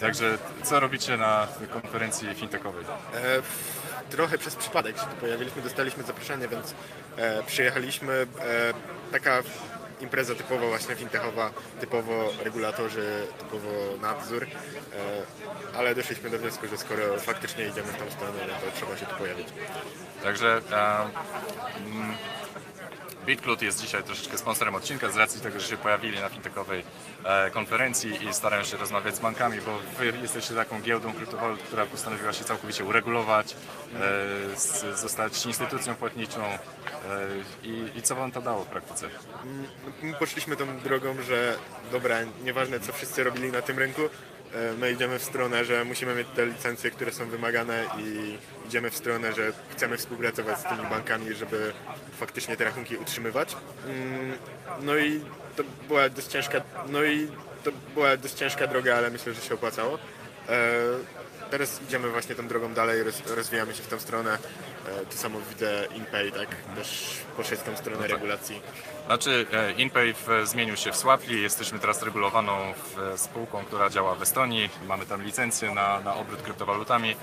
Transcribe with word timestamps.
Także 0.00 0.38
co 0.62 0.80
robicie 0.80 1.16
na 1.16 1.48
konferencji 1.72 2.34
fintechowej? 2.34 2.84
E, 3.14 3.42
trochę 4.10 4.38
przez 4.38 4.56
przypadek 4.56 4.98
się 4.98 5.06
tu 5.06 5.16
pojawiliśmy, 5.16 5.62
dostaliśmy 5.62 6.02
zaproszenie, 6.02 6.48
więc 6.48 6.74
e, 7.16 7.42
przyjechaliśmy. 7.42 8.12
E, 8.12 8.72
taka 9.12 9.42
impreza 10.00 10.34
typowo 10.34 10.68
właśnie 10.68 10.96
fintechowa, 10.96 11.50
typowo 11.80 12.32
regulatorzy, 12.44 13.26
typowo 13.38 13.96
nadzór, 14.00 14.44
e, 14.44 14.48
ale 15.78 15.94
doszliśmy 15.94 16.30
do 16.30 16.38
wniosku, 16.38 16.66
że 16.68 16.78
skoro 16.78 17.18
faktycznie 17.18 17.68
idziemy 17.68 17.88
w 17.92 17.96
tą 17.96 18.10
stronę, 18.10 18.38
no 18.48 18.70
to 18.70 18.76
trzeba 18.76 18.96
się 18.96 19.06
tu 19.06 19.14
pojawić. 19.16 19.48
Także 20.22 20.60
e, 20.72 21.10
mm, 23.30 23.36
BitCloud 23.36 23.62
jest 23.62 23.80
dzisiaj 23.80 24.02
troszeczkę 24.02 24.38
sponsorem 24.38 24.74
odcinka 24.74 25.10
z 25.10 25.16
racji 25.16 25.40
tego, 25.40 25.60
że 25.60 25.66
się 25.66 25.76
pojawili 25.76 26.20
na 26.20 26.28
fintechowej 26.28 26.84
e, 27.24 27.50
konferencji 27.50 28.24
i 28.24 28.34
starają 28.34 28.64
się 28.64 28.76
rozmawiać 28.76 29.16
z 29.16 29.18
bankami, 29.18 29.58
bo 29.60 29.78
wy 29.98 30.12
jesteście 30.22 30.54
taką 30.54 30.80
giełdą 30.80 31.12
kryptowalut, 31.12 31.62
która 31.62 31.86
postanowiła 31.86 32.32
się 32.32 32.44
całkowicie 32.44 32.84
uregulować, 32.84 33.56
e, 34.92 34.96
zostać 34.96 35.46
instytucją 35.46 35.94
płatniczą 35.94 36.44
e, 36.44 36.58
i, 37.62 37.98
i 37.98 38.02
co 38.02 38.14
wam 38.14 38.32
to 38.32 38.42
dało 38.42 38.64
w 38.64 38.66
praktyce? 38.66 39.06
My 40.02 40.14
poszliśmy 40.14 40.56
tą 40.56 40.78
drogą, 40.78 41.22
że 41.22 41.56
dobra, 41.92 42.16
nieważne 42.44 42.80
co 42.80 42.92
wszyscy 42.92 43.24
robili 43.24 43.52
na 43.52 43.62
tym 43.62 43.78
rynku, 43.78 44.02
my 44.78 44.92
idziemy 44.92 45.18
w 45.18 45.24
stronę, 45.24 45.64
że 45.64 45.84
musimy 45.84 46.14
mieć 46.14 46.28
te 46.36 46.46
licencje, 46.46 46.90
które 46.90 47.12
są 47.12 47.26
wymagane 47.28 47.84
i 47.98 48.38
idziemy 48.66 48.90
w 48.90 48.96
stronę, 48.96 49.32
że 49.32 49.52
chcemy 49.72 49.96
współpracować 49.96 50.58
z 50.60 50.62
tymi 50.62 50.90
bankami, 50.90 51.34
żeby 51.34 51.72
faktycznie 52.20 52.56
te 52.56 52.64
rachunki 52.64 52.96
utrzymywać. 52.96 53.56
Mm, 53.86 54.32
No 54.80 54.96
i 54.96 55.20
to 55.56 55.62
była 55.88 56.08
dość 56.08 56.26
ciężka, 56.26 56.60
no 56.88 57.04
i 57.04 57.28
to 57.64 57.70
była 57.94 58.16
dość 58.16 58.34
ciężka 58.34 58.66
droga, 58.66 58.96
ale 58.96 59.10
myślę, 59.10 59.34
że 59.34 59.40
się 59.40 59.54
opłacało. 59.54 59.98
E, 60.48 60.70
Teraz 61.50 61.82
idziemy 61.82 62.08
właśnie 62.08 62.34
tą 62.34 62.48
drogą 62.48 62.74
dalej, 62.74 63.02
roz, 63.02 63.22
rozwijamy 63.36 63.74
się 63.74 63.82
w 63.82 63.86
tą 63.86 63.98
stronę. 64.00 64.38
E, 64.88 65.06
To 65.06 65.16
samo 65.16 65.38
widzę 65.50 65.86
InPay, 65.96 66.32
tak? 66.32 66.48
Też 66.76 67.16
poszedł 67.36 67.62
w 67.62 67.64
tą 67.64 67.76
stronę 67.76 68.06
regulacji. 68.06 68.62
Znaczy, 69.06 69.46
e, 69.52 69.72
InPay 69.72 70.14
w, 70.14 70.26
zmienił 70.44 70.76
się 70.76 70.92
w 70.92 70.96
Swapli, 70.96 71.42
jesteśmy 71.42 71.78
teraz 71.78 72.02
regulowaną 72.02 72.74
spółką, 73.16 73.64
która 73.64 73.90
działa 73.90 74.14
w 74.14 74.22
Estonii, 74.22 74.70
mamy 74.88 75.06
tam 75.06 75.22
licencję 75.22 75.70
na, 75.74 76.00
na 76.00 76.14
obrót 76.14 76.42
kryptowalutami. 76.42 77.16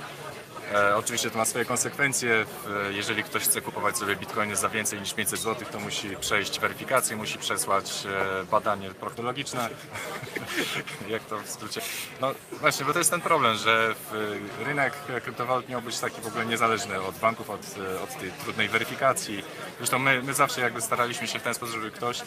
E, 0.74 0.96
oczywiście 0.96 1.30
to 1.30 1.38
ma 1.38 1.46
swoje 1.46 1.66
konsekwencje. 1.66 2.46
Jeżeli 2.90 3.24
ktoś 3.24 3.44
chce 3.44 3.62
kupować 3.62 3.98
sobie 3.98 4.16
bitcoiny 4.16 4.56
za 4.56 4.70
więcej 4.70 5.00
niż 5.00 5.14
500 5.14 5.40
zł, 5.40 5.68
to 5.72 5.80
musi 5.80 6.18
przejść 6.18 6.60
weryfikację, 6.60 7.16
musi 7.16 7.38
przesłać 7.38 8.06
e, 8.06 8.46
badanie 8.46 8.90
proktologiczne. 8.90 9.70
Jak 11.10 11.24
to 11.24 11.40
w 11.40 11.50
skrócie? 11.50 11.82
No 12.22 12.32
właśnie, 12.52 12.86
bo 12.86 12.94
to 12.94 13.00
jest 13.00 13.12
ten 13.12 13.22
problem, 13.22 13.56
że 13.56 13.96
rynek 14.66 14.94
kryptowalut 15.24 15.70
miał 15.70 15.82
być 15.82 16.00
taki 16.00 16.22
w 16.22 16.28
ogóle 16.28 16.46
niezależny 16.46 17.02
od 17.02 17.16
banków, 17.16 17.50
od, 17.50 17.62
e, 17.62 18.02
od 18.02 18.20
tej 18.20 18.32
trudnej 18.32 18.70
weryfikacji. 18.70 19.44
Zresztą 19.78 20.00
my, 20.00 20.24
my 20.24 20.34
zawsze 20.34 20.62
jakby 20.62 20.82
staraliśmy 20.82 21.28
się 21.28 21.40
w 21.40 21.44
ten 21.44 21.54
sposób, 21.54 21.76
żeby 21.76 21.92
ktoś 21.92 22.22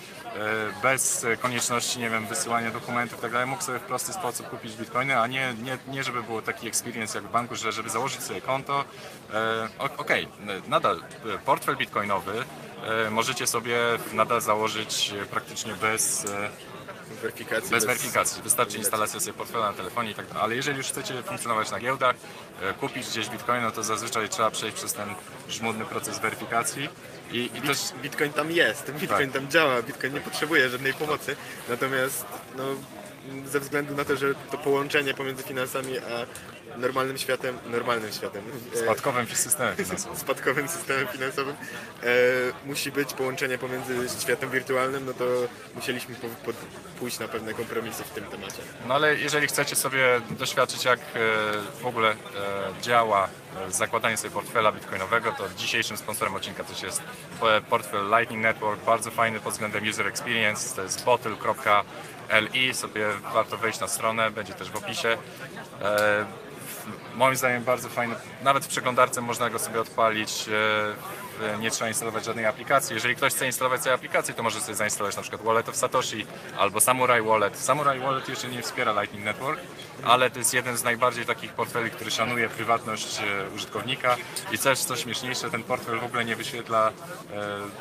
bez 0.83 1.27
konieczności, 1.41 1.99
nie 1.99 2.11
wiem, 2.11 2.27
wysyłania 2.27 2.71
dokumentów 2.71 3.19
i 3.19 3.23
tak 3.23 3.33
dalej, 3.33 3.47
mógł 3.47 3.63
sobie 3.63 3.79
w 3.79 3.83
prosty 3.83 4.13
sposób 4.13 4.49
kupić 4.49 4.77
bitcoiny, 4.77 5.19
a 5.19 5.27
nie, 5.27 5.55
nie, 5.63 5.79
nie 5.89 6.05
żeby 6.05 6.23
było 6.23 6.43
taki 6.43 6.69
experience 6.69 7.19
jak 7.19 7.29
w 7.29 7.31
banku, 7.31 7.57
że 7.57 7.73
żeby 7.73 7.91
założyć 7.91 8.21
sobie 8.31 8.41
konto, 8.41 8.85
e, 9.35 9.69
okej, 9.97 10.29
n- 10.41 10.63
nadal 10.69 10.97
e, 11.35 11.39
portfel 11.39 11.77
bitcoinowy 11.77 12.45
e, 13.07 13.11
możecie 13.11 13.47
sobie 13.47 13.79
nadal 14.13 14.41
założyć 14.41 15.15
praktycznie 15.31 15.75
bez, 15.75 16.27
Weryfikacji. 17.23 17.71
bez 17.71 17.85
weryfikacji. 17.85 18.43
Wystarczy 18.43 18.79
instalacja 18.79 19.21
sobie 19.21 19.33
portfela 19.33 19.67
na 19.71 19.77
telefonie 19.77 20.11
i 20.11 20.15
tak 20.15 20.27
dalej. 20.27 20.43
Ale 20.43 20.57
jeżeli 20.57 20.79
już 20.79 20.87
chcecie 20.87 21.23
funkcjonować 21.23 21.71
na 21.71 21.81
giełdach, 21.81 22.17
kupić 22.81 23.07
gdzieś 23.09 23.29
bitcoin, 23.29 23.63
no 23.63 23.71
to 23.71 23.83
zazwyczaj 23.83 24.29
trzeba 24.29 24.51
przejść 24.51 24.77
przez 24.77 24.93
ten 24.93 25.09
żmudny 25.49 25.85
proces 25.85 26.19
weryfikacji. 26.19 26.89
I, 27.33 27.51
i 27.55 27.63
też 27.63 27.79
Bitcoin 28.03 28.33
tam 28.33 28.51
jest, 28.51 28.91
Bitcoin 28.93 29.33
tam 29.33 29.49
działa, 29.51 29.83
Bitcoin 29.83 30.15
nie 30.15 30.21
potrzebuje 30.21 30.69
żadnej 30.69 30.95
pomocy. 30.95 31.37
Natomiast 31.69 32.25
no, 32.57 32.65
ze 33.47 33.61
względu 33.61 33.95
na 33.97 34.05
to, 34.05 34.17
że 34.17 34.35
to 34.51 34.59
połączenie 34.59 35.15
pomiędzy 35.15 35.43
finansami 35.43 35.99
a 35.99 36.27
normalnym 36.77 37.19
światem, 37.19 37.59
normalnym 37.71 38.13
światem, 38.13 38.43
e, 38.75 38.77
spadkowym 38.77 39.27
systemem 39.27 39.77
finansowym. 39.77 40.19
spadkowym 40.25 40.69
systemem 40.69 41.09
finansowym 41.09 41.55
e, 42.03 42.07
musi 42.65 42.93
być 42.93 43.13
połączenie 43.13 43.59
pomiędzy 43.59 44.21
światem 44.21 44.51
wirtualnym, 44.51 45.07
no 45.07 45.15
to 45.15 45.25
musieliśmy 45.75 46.15
po, 46.15 46.53
po, 46.53 46.59
pójść 46.99 47.19
na 47.19 47.29
pewne 47.29 47.55
kompromisy 47.55 48.05
w 48.05 48.11
tym 48.11 48.25
temacie. 48.25 48.63
No 48.89 48.95
ale 48.95 49.17
jeżeli 49.17 49.47
chcecie 49.47 49.77
sobie 49.77 50.21
doświadczyć 50.31 50.85
jak 50.85 51.01
e, 51.01 51.03
w 51.83 51.87
ogóle 51.87 52.11
e, 52.11 52.15
działa 52.83 53.29
zakładanie 53.71 54.17
sobie 54.17 54.31
portfela 54.31 54.73
bitcoinowego, 54.73 55.33
to 55.33 55.45
dzisiejszym 55.57 55.97
sponsorem 55.97 56.35
odcinka 56.35 56.65
też 56.65 56.83
jest 56.83 57.03
portfel 57.71 58.09
Lightning 58.11 58.43
Network, 58.43 58.85
bardzo 58.85 59.11
fajny 59.11 59.41
pod 59.41 59.53
względem 59.53 59.89
user 59.89 60.07
experience, 60.07 60.77
to 60.77 60.83
jest 60.83 61.05
bottle.li, 61.05 62.75
sobie 62.75 63.07
warto 63.35 63.57
wejść 63.57 63.81
na 63.81 63.89
stronę, 63.89 64.31
będzie 64.31 64.55
też 64.55 64.71
w 64.71 64.77
opisie. 64.77 65.17
Moim 67.21 67.37
zdaniem 67.37 67.65
bardzo 67.65 67.89
fajny, 67.89 68.15
nawet 68.43 68.65
w 68.65 68.69
przeglądarce 68.69 69.21
można 69.21 69.51
go 69.51 69.59
sobie 69.59 69.81
odpalić, 69.81 70.49
e, 70.49 71.59
nie 71.59 71.71
trzeba 71.71 71.89
instalować 71.89 72.25
żadnej 72.25 72.47
aplikacji. 72.47 72.95
Jeżeli 72.95 73.17
ktoś 73.17 73.35
chce 73.35 73.47
instalować 73.47 73.83
sobie 73.83 73.95
aplikację, 73.95 74.35
to 74.35 74.43
może 74.43 74.61
sobie 74.61 74.75
zainstalować 74.75 75.17
na 75.17 75.23
przykład 75.23 75.43
Wallet 75.43 75.69
of 75.69 75.77
Satoshi 75.77 76.27
albo 76.59 76.81
Samurai 76.81 77.23
Wallet. 77.23 77.59
Samurai 77.59 78.01
Wallet 78.01 78.29
jeszcze 78.29 78.49
nie 78.49 78.63
wspiera 78.63 79.01
Lightning 79.01 79.25
Network, 79.25 79.61
ale 80.05 80.31
to 80.31 80.39
jest 80.39 80.55
jeden 80.55 80.77
z 80.77 80.83
najbardziej 80.83 81.27
takich 81.27 81.53
portfeli, 81.53 81.91
który 81.91 82.11
szanuje 82.11 82.49
prywatność 82.49 83.19
e, 83.19 83.55
użytkownika 83.55 84.17
i 84.53 84.59
też 84.59 84.79
co 84.79 84.97
śmieszniejsze, 84.97 85.51
ten 85.51 85.63
portfel 85.63 86.01
w 86.01 86.05
ogóle 86.05 86.25
nie 86.25 86.37
wyświetla 86.37 86.89
e, 86.89 86.93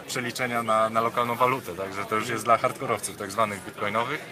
przeliczenia 0.07 0.63
na, 0.63 0.89
na 0.89 1.01
lokalną 1.01 1.35
walutę, 1.35 1.75
także 1.75 2.05
to 2.05 2.15
już 2.15 2.29
jest 2.29 2.43
dla 2.43 2.57
hardkorowców 2.57 3.17
tak 3.17 3.31
zwanych 3.31 3.65
bitcoinowych. 3.65 4.25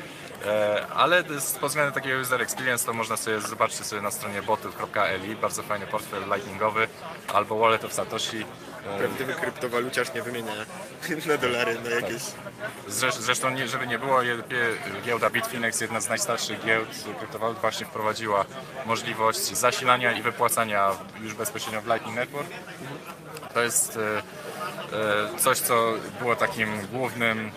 E, 0.45 0.87
Ale 0.95 1.23
z 1.39 1.51
pod 1.53 1.69
względem 1.69 1.93
takiego 1.93 2.19
user 2.21 2.41
experience 2.41 2.85
to 2.85 2.93
można 2.93 3.17
sobie 3.17 3.41
zobaczyć 3.41 3.85
sobie 3.85 4.01
na 4.01 4.11
stronie 4.11 4.41
botyl.li, 4.41 5.35
bardzo 5.35 5.63
fajny 5.63 5.87
portfel 5.87 6.23
lightningowy, 6.33 6.87
albo 7.33 7.57
Wallet 7.59 7.83
of 7.85 7.93
Satoshi. 7.93 8.45
E, 8.95 8.97
Prawdziwy 8.99 9.33
kryptowaluciarz 9.33 10.13
nie 10.13 10.21
wymienia 10.21 10.51
na 11.27 11.37
dolary, 11.37 11.77
na 11.79 11.89
jakieś... 11.89 12.21
Zresz- 12.89 13.19
Zresztą, 13.19 13.49
nie, 13.49 13.67
żeby 13.67 13.87
nie 13.87 13.99
było, 13.99 14.19
giełda 15.05 15.29
Bitfinex, 15.29 15.81
jedna 15.81 15.99
z 16.01 16.09
najstarszych 16.09 16.65
giełd 16.65 16.89
kryptowalut, 17.17 17.57
właśnie 17.57 17.85
wprowadziła 17.85 18.45
możliwość 18.85 19.39
zasilania 19.39 20.11
i 20.11 20.21
wypłacania 20.21 20.91
już 21.21 21.33
bezpośrednio 21.33 21.81
w 21.81 21.87
Lightning 21.87 22.15
Network. 22.15 22.47
To 23.53 23.61
jest 23.61 23.97
e, 25.35 25.39
coś, 25.39 25.59
co 25.59 25.93
było 26.21 26.35
takim 26.35 26.87
głównym 26.87 27.51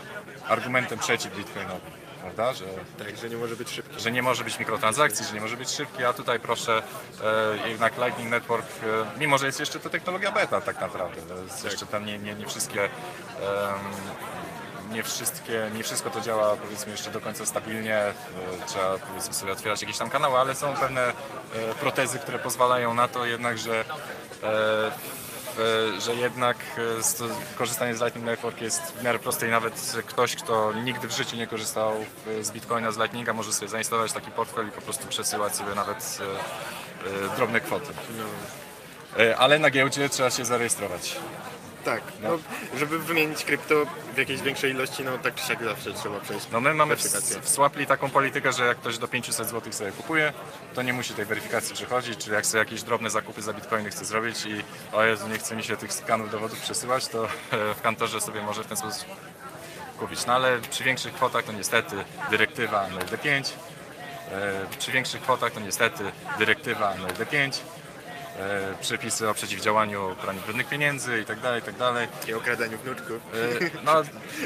argumentem 0.49 0.99
przeciw 0.99 1.37
Bitcoinowi, 1.37 1.81
prawda? 2.21 2.53
Że 2.53 2.65
Tak, 2.99 3.17
że 3.17 3.29
nie 3.29 3.37
może 3.37 3.57
być 3.57 3.71
szybki. 3.71 4.01
że 4.01 4.13
nie 4.13 4.23
może 4.23 4.45
być 4.45 4.59
mikrotransakcji, 4.59 5.27
że 5.27 5.35
nie 5.35 5.41
może 5.41 5.57
być 5.57 5.71
szybki, 5.71 6.05
a 6.05 6.13
tutaj 6.13 6.41
proszę 6.41 6.83
e, 7.65 7.69
jednak 7.69 7.99
Lightning 7.99 8.31
Network, 8.31 8.67
e, 8.67 9.19
mimo 9.21 9.39
że 9.39 9.47
jest 9.47 9.61
jeszcze 9.61 9.81
to 9.81 9.91
technologia 9.91 10.33
beta 10.33 10.61
tak 10.61 10.81
naprawdę, 10.81 11.23
to 11.23 11.35
jest 11.43 11.65
jeszcze 11.65 11.87
tam 11.87 12.07
nie, 12.07 12.19
nie, 12.19 12.35
nie 12.35 12.47
wszystkie 12.47 12.85
em, 12.85 12.91
nie 14.93 15.03
wszystkie, 15.03 15.71
nie 15.75 15.83
wszystko 15.83 16.11
to 16.11 16.21
działa 16.21 16.57
powiedzmy 16.57 16.93
jeszcze 16.93 17.11
do 17.11 17.21
końca 17.21 17.47
stabilnie, 17.47 17.97
e, 17.99 18.15
trzeba 18.67 18.99
powiedzmy 18.99 19.35
sobie 19.35 19.53
otwierać 19.53 19.83
jakieś 19.83 19.99
tam 19.99 20.11
kanały, 20.11 20.39
ale 20.39 20.55
są 20.55 20.75
pewne 20.75 21.09
e, 21.09 21.13
protezy, 21.81 22.19
które 22.19 22.39
pozwalają 22.39 22.95
na 22.95 23.09
to 23.09 23.27
jednak, 23.27 23.59
że 23.59 23.85
e, 24.43 24.47
e, 24.47 24.93
że 25.99 26.15
jednak 26.15 26.57
e, 26.79 27.57
korzystanie 27.59 27.95
z 27.95 28.01
Lightning 28.01 28.27
Network 28.27 28.61
jest 28.61 28.83
w 28.83 29.03
miarę 29.03 29.19
proste 29.19 29.49
i 29.49 29.51
nawet 29.51 29.95
ktoś, 30.07 30.37
kto 30.37 30.73
nigdy 30.73 31.09
w 31.09 31.17
życiu 31.17 31.37
nie 31.37 31.47
korzystał 31.47 31.93
e, 32.41 32.45
z 32.45 32.51
Bitcoina, 32.51 32.93
z 32.93 32.99
Lightninga, 32.99 33.33
może 33.33 33.53
sobie 33.53 33.69
zainstalować 33.69 34.13
taki 34.13 34.31
portfel 34.31 34.69
i 34.69 34.71
po 34.71 34.81
prostu 34.81 35.07
przesyłać 35.09 35.57
sobie 35.57 35.75
nawet 35.75 36.19
e, 36.21 37.33
e, 37.33 37.37
drobne 37.37 37.61
kwoty. 37.61 37.93
E, 39.19 39.37
Ale 39.37 39.59
na 39.59 39.71
giełdzie 39.71 40.09
trzeba 40.09 40.31
się 40.31 40.45
zarejestrować. 40.45 41.17
Tak, 41.85 42.03
no, 42.23 42.39
żeby 42.79 42.99
wymienić 42.99 43.45
krypto 43.45 43.75
w 44.15 44.19
jakiejś 44.19 44.43
większej 44.43 44.71
ilości, 44.71 45.05
no 45.05 45.19
tak 45.19 45.35
czy 45.35 45.47
siak 45.47 45.65
zawsze 45.65 45.93
trzeba 45.93 46.21
przejść 46.21 46.47
No 46.53 46.61
my 46.61 46.75
mamy 46.75 46.97
w, 46.97 47.03
Swapli 47.45 47.87
taką 47.87 48.11
politykę, 48.11 48.53
że 48.53 48.67
jak 48.67 48.79
ktoś 48.79 48.99
do 48.99 49.09
500 49.09 49.49
zł 49.49 49.73
sobie 49.73 49.93
kupuje, 49.93 50.33
to 50.75 50.83
nie 50.83 50.93
musi 50.93 51.15
tej 51.15 51.25
weryfikacji 51.25 51.75
przechodzić, 51.75 52.25
czy 52.25 52.31
jak 52.31 52.47
sobie 52.47 52.59
jakieś 52.59 52.83
drobne 52.83 53.11
zakupy 53.11 53.43
za 53.43 53.53
bitcoiny 53.53 53.91
chce 53.91 54.05
zrobić 54.05 54.47
i 54.47 54.63
o 54.93 55.05
Jezu, 55.05 55.29
nie 55.29 55.39
chce 55.39 55.57
mi 55.57 55.63
się 55.63 55.77
tych 55.77 55.93
skanów 55.93 56.31
dowodów 56.31 56.61
przesyłać, 56.61 57.09
to 57.09 57.25
e, 57.25 57.29
w 57.75 57.81
kantorze 57.83 58.21
sobie 58.21 58.43
może 58.43 58.65
w 58.65 58.67
ten 58.67 58.77
sposób 58.77 59.09
kupić. 59.99 60.27
No 60.27 60.33
ale 60.35 60.59
przy 60.71 60.85
większych 60.85 61.15
kwotach 61.15 61.45
to 61.45 61.53
niestety 61.53 61.97
dyrektywa 62.31 62.87
NLD5, 62.89 63.53
e, 64.33 64.67
przy 64.79 64.93
większych 64.93 65.23
kwotach 65.23 65.53
to 65.53 65.61
niestety 65.61 66.05
dyrektywa 66.39 66.95
NLD5, 66.95 67.37
e, 67.37 67.80
przepisy 68.81 69.29
o 69.29 69.35
przeciwdziałaniu 69.35 70.17
praniu 70.23 70.41
brudnych 70.41 70.69
pieniędzy 70.69 71.21
i 71.21 71.25
tak 71.25 71.41
dalej, 71.41 71.61
i 71.61 71.65
tak 71.65 71.77
dalej. 71.77 72.09
I 72.29 72.35
okradaniu 72.35 72.79
wnuczków. 72.79 73.23
E, 73.35 73.81
No, 73.85 73.93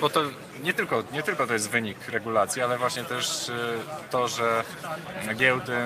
bo 0.01 0.09
to 0.09 0.21
nie 0.63 0.75
tylko, 0.75 1.03
nie 1.13 1.23
tylko 1.23 1.47
to 1.47 1.53
jest 1.53 1.71
wynik 1.71 2.09
regulacji, 2.09 2.63
ale 2.63 2.79
właśnie 2.79 3.05
też 3.05 3.49
e, 3.49 3.55
to, 4.11 4.29
że 4.29 4.65
giełdy 5.35 5.77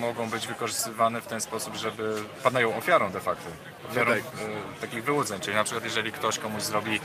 mogą 0.00 0.30
być 0.30 0.46
wykorzystywane 0.46 1.20
w 1.20 1.26
ten 1.26 1.40
sposób, 1.40 1.76
żeby 1.76 2.14
padają 2.42 2.76
ofiarą 2.76 3.10
de 3.12 3.20
facto. 3.20 3.48
E, 4.76 4.80
takich 4.80 5.04
wyłudzeń, 5.04 5.40
czyli 5.40 5.56
na 5.56 5.64
przykład 5.64 5.84
jeżeli 5.84 6.12
ktoś 6.12 6.38
komuś 6.38 6.62
zrobi 6.62 7.00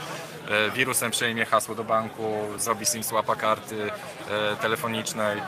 e, 0.48 0.70
wirusem, 0.70 1.10
przejmie 1.10 1.44
hasło 1.44 1.74
do 1.74 1.84
banku, 1.84 2.48
zrobi 2.58 2.86
SIM 2.86 3.02
swapa 3.02 3.36
karty 3.36 3.90
e, 4.30 4.56
telefonicznej 4.56 5.42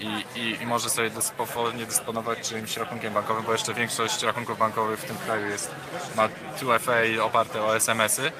i, 0.00 0.24
i, 0.40 0.62
i 0.62 0.66
może 0.66 0.90
sobie 0.90 1.10
dyspo- 1.10 1.86
dysponować 1.86 2.48
czymś 2.48 2.76
rachunkiem 2.76 3.14
bankowym, 3.14 3.44
bo 3.44 3.52
jeszcze 3.52 3.74
większość 3.74 4.22
rachunków 4.22 4.58
bankowych 4.58 5.00
w 5.00 5.04
tym 5.04 5.16
kraju 5.16 5.46
jest, 5.46 5.70
ma 6.16 6.28
2FA 6.60 7.20
oparte 7.20 7.62
o 7.62 7.76
SMS-y. 7.76 8.32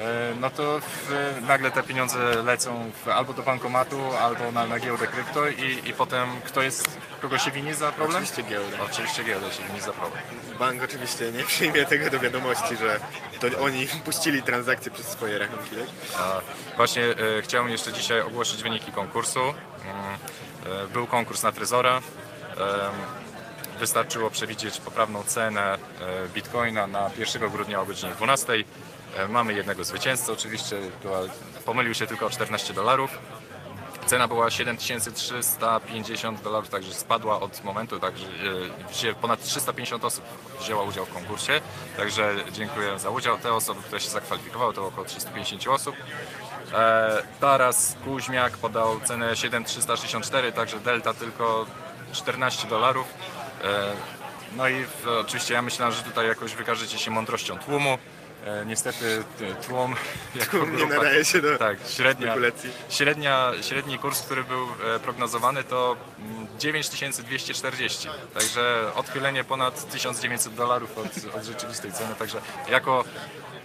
E, 0.00 0.34
no 0.40 0.50
to 0.50 0.80
w, 0.80 1.12
nagle 1.48 1.70
te 1.70 1.82
pieniądze 1.82 2.42
lecą 2.42 2.90
w, 3.04 3.08
albo 3.08 3.32
do 3.32 3.42
bankomatu, 3.42 4.16
albo 4.20 4.52
na, 4.52 4.66
na 4.66 4.78
giełdę 4.78 5.06
krypto 5.06 5.48
i, 5.48 5.88
i 5.88 5.92
potem 5.92 6.28
kto 6.44 6.62
jest, 6.62 6.98
kogo 7.22 7.38
się 7.38 7.50
wini 7.50 7.74
za 7.74 7.92
problem? 7.92 8.22
Oczywiście 8.22 8.42
giełda. 8.42 8.76
Oczywiście 8.90 9.24
giełda 9.24 9.52
się 9.52 9.62
wini 9.62 9.80
za 9.80 9.92
problem. 9.92 10.22
Bank 10.58 10.82
oczywiście 10.82 11.32
nie 11.32 11.44
przyjmie 11.44 11.84
tego 11.84 12.10
do 12.10 12.20
wiadomości, 12.20 12.76
że 12.76 13.00
to 13.40 13.60
oni 13.60 13.86
puścili 14.04 14.42
transakcje 14.42 14.90
przez 14.90 15.06
swoje 15.06 15.38
rachunki. 15.38 15.70
Tak? 15.70 16.20
A 16.20 16.40
Właśnie 16.76 17.04
e, 17.04 17.42
chciałem 17.42 17.68
jeszcze 17.68 17.92
dzisiaj 17.92 18.20
ogłosić 18.20 18.62
wyniki 18.62 18.92
konkursu. 18.92 19.40
Mm, 19.40 19.54
e, 20.84 20.88
Był 20.88 21.06
konkurs 21.06 21.42
na 21.42 21.52
Trezora. 21.52 21.96
Em, 21.96 22.02
Wystarczyło 23.78 24.30
przewidzieć 24.30 24.80
poprawną 24.80 25.22
cenę 25.22 25.74
e, 25.74 25.78
bitcoina 26.34 26.86
na 26.86 27.10
1 27.18 27.50
grudnia 27.50 27.80
o 27.80 27.86
godzinie 27.86 28.12
12. 28.12 28.52
E, 29.16 29.28
Mamy 29.28 29.54
jednego 29.54 29.84
zwycięzcę, 29.84 30.32
oczywiście 30.32 30.76
pomylił 31.64 31.94
się 31.94 32.06
tylko 32.06 32.26
o 32.26 32.30
14 32.30 32.74
dolarów. 32.74 33.18
Cena 34.06 34.28
była 34.28 34.50
7350 34.50 36.42
dolarów, 36.42 36.68
także 36.68 36.94
spadła 36.94 37.40
od 37.40 37.64
momentu, 37.64 38.00
także 38.00 38.26
e, 39.10 39.14
ponad 39.14 39.42
350 39.42 40.04
osób 40.04 40.24
wzięło 40.60 40.82
udział 40.84 41.06
w 41.06 41.12
konkursie, 41.14 41.60
także 41.96 42.34
dziękuję 42.52 42.98
za 42.98 43.10
udział. 43.10 43.38
Te 43.38 43.52
osoby, 43.54 43.80
które 43.82 44.00
się 44.00 44.10
zakwalifikowały, 44.10 44.74
to 44.74 44.86
około 44.86 45.06
350 45.06 45.66
osób. 45.68 45.96
E, 46.74 47.22
Taras 47.40 47.96
Kuźmiak 48.04 48.56
podał 48.56 49.00
cenę 49.00 49.36
7364, 49.36 50.52
także 50.52 50.80
delta 50.80 51.14
tylko 51.14 51.66
14 52.12 52.68
dolarów. 52.68 53.06
No 54.56 54.68
i 54.68 54.86
oczywiście 55.20 55.54
ja 55.54 55.62
myślałem, 55.62 55.94
że 55.94 56.02
tutaj 56.02 56.26
jakoś 56.28 56.54
wykażecie 56.54 56.98
się 56.98 57.10
mądrością 57.10 57.58
tłumu. 57.58 57.98
E, 58.46 58.64
Niestety 58.66 59.24
t- 59.38 59.54
tłum 59.54 59.94
jako 60.34 60.50
Tłum 60.58 60.70
nie 60.72 60.76
grupa, 60.78 60.94
nadaje 60.94 61.24
się 61.24 61.40
do 61.40 61.58
tak, 61.58 61.78
średnia, 61.88 62.34
średnia, 62.88 63.52
średni 63.62 63.98
kurs, 63.98 64.22
który 64.22 64.44
był 64.44 64.66
e, 64.96 64.98
prognozowany 64.98 65.64
to 65.64 65.96
mm, 66.18 66.46
9240, 66.58 68.08
także 68.34 68.90
odchylenie 68.94 69.44
ponad 69.44 69.90
1900 69.90 70.54
dolarów 70.54 70.98
od, 70.98 71.34
od 71.36 71.44
rzeczywistej 71.44 71.92
ceny, 71.92 72.14
także 72.14 72.40
jako 72.70 73.04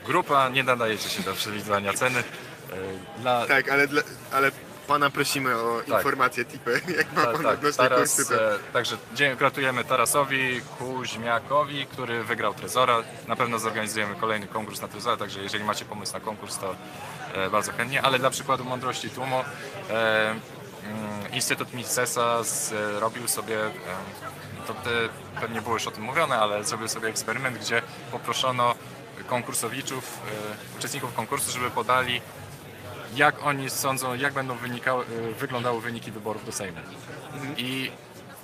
grupa 0.06 0.50
nie 0.50 0.64
nadajecie 0.64 1.10
się 1.10 1.24
do 1.24 1.34
przewidywania 1.34 1.94
ceny. 1.94 2.20
E, 2.20 3.22
Dla, 3.22 3.46
Tak, 3.46 3.70
ale, 3.70 3.88
dla, 3.88 4.02
ale 4.32 4.52
pana 4.88 5.10
prosimy 5.10 5.56
o 5.56 5.82
Tak. 5.88 5.98
informacje, 5.98 6.46
tipy, 6.46 6.82
jak 6.98 7.14
ma 7.14 7.22
tak, 7.22 7.34
pan 7.34 7.44
tak, 7.44 7.54
odnośnie 7.54 7.78
Taras. 7.90 8.28
To... 8.28 8.56
e, 8.56 8.60
także 8.74 8.98
gratulujemy 9.38 9.84
Tarasowi 9.84 10.62
Kuźmiakowi, 10.80 11.86
który 11.86 12.24
wygrał 12.24 12.54
Trezora. 12.54 13.04
Na 13.28 13.36
pewno 13.36 13.60
zorganizujemy 13.60 14.16
kolejny 14.16 14.48
konkurs 14.48 14.82
na 14.82 14.88
Trezora, 14.88 15.18
także 15.18 15.44
jeżeli 15.44 15.64
macie 15.64 15.86
pomysł 15.86 16.14
na 16.14 16.20
konkurs, 16.20 16.58
to 16.58 16.76
e, 17.34 17.50
bardzo 17.50 17.72
chętnie. 17.72 18.02
Ale 18.02 18.20
dla 18.20 18.30
przykładu 18.30 18.64
mądrości 18.66 19.10
tłumu, 19.10 19.44
e, 19.90 20.30
mm, 20.30 20.42
Instytut 21.34 21.74
Misesa 21.74 22.44
zrobił 22.44 23.28
sobie, 23.28 23.66
e, 23.66 23.70
to 24.68 24.74
te, 24.74 24.90
pewnie 25.42 25.62
było 25.62 25.76
już 25.76 25.88
o 25.88 25.92
tym 25.92 26.04
mówione, 26.04 26.40
ale 26.40 26.64
zrobił 26.64 26.88
sobie 26.88 27.08
eksperyment, 27.08 27.58
gdzie 27.58 27.82
poproszono 28.12 28.76
konkursowiczów, 29.28 30.20
uczestników 30.78 31.14
konkursu, 31.14 31.52
żeby 31.52 31.70
podali 31.70 32.22
jak 33.16 33.46
oni 33.46 33.70
sądzą, 33.70 34.14
jak 34.14 34.34
będą 34.34 34.56
wynikały, 34.56 35.06
wyglądały 35.40 35.82
wyniki 35.82 36.12
wyborów 36.12 36.46
do 36.46 36.52
Sejmu. 36.52 36.78
I 37.58 37.92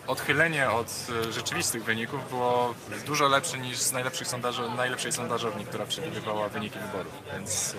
odchylenie 0.07 0.71
od 0.71 1.07
y, 1.27 1.33
rzeczywistych 1.33 1.83
wyników 1.83 2.30
było 2.30 2.74
dużo 3.06 3.27
lepsze 3.27 3.57
niż 3.57 3.77
z 3.77 3.92
najlepszych 3.92 4.27
sondażo, 4.27 4.69
najlepszej 4.69 5.12
sondażowni, 5.12 5.66
która 5.66 5.86
przewidywała 5.86 6.50
wyniki 6.50 6.80
wyborów. 6.80 7.13
Więc 7.33 7.74
y, 7.74 7.77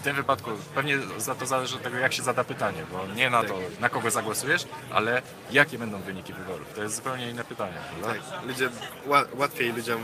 w 0.00 0.02
tym 0.02 0.16
wypadku 0.16 0.50
pewnie 0.74 0.98
za 1.16 1.34
to 1.34 1.46
zależy 1.46 1.76
od 1.76 1.82
tego, 1.82 1.98
jak 1.98 2.12
się 2.12 2.22
zada 2.22 2.44
pytanie, 2.44 2.82
bo 2.92 3.06
nie 3.14 3.30
na 3.30 3.44
to, 3.44 3.58
na 3.80 3.88
kogo 3.88 4.10
zagłosujesz, 4.10 4.64
ale 4.92 5.22
jakie 5.50 5.78
będą 5.78 6.00
wyniki 6.00 6.32
wyborów. 6.32 6.72
To 6.74 6.82
jest 6.82 6.96
zupełnie 6.96 7.30
inne 7.30 7.44
pytanie. 7.44 7.74
Tak, 8.04 8.18
ludzie, 8.46 8.70
ła, 9.06 9.24
łatwiej 9.34 9.72
ludziom 9.72 10.02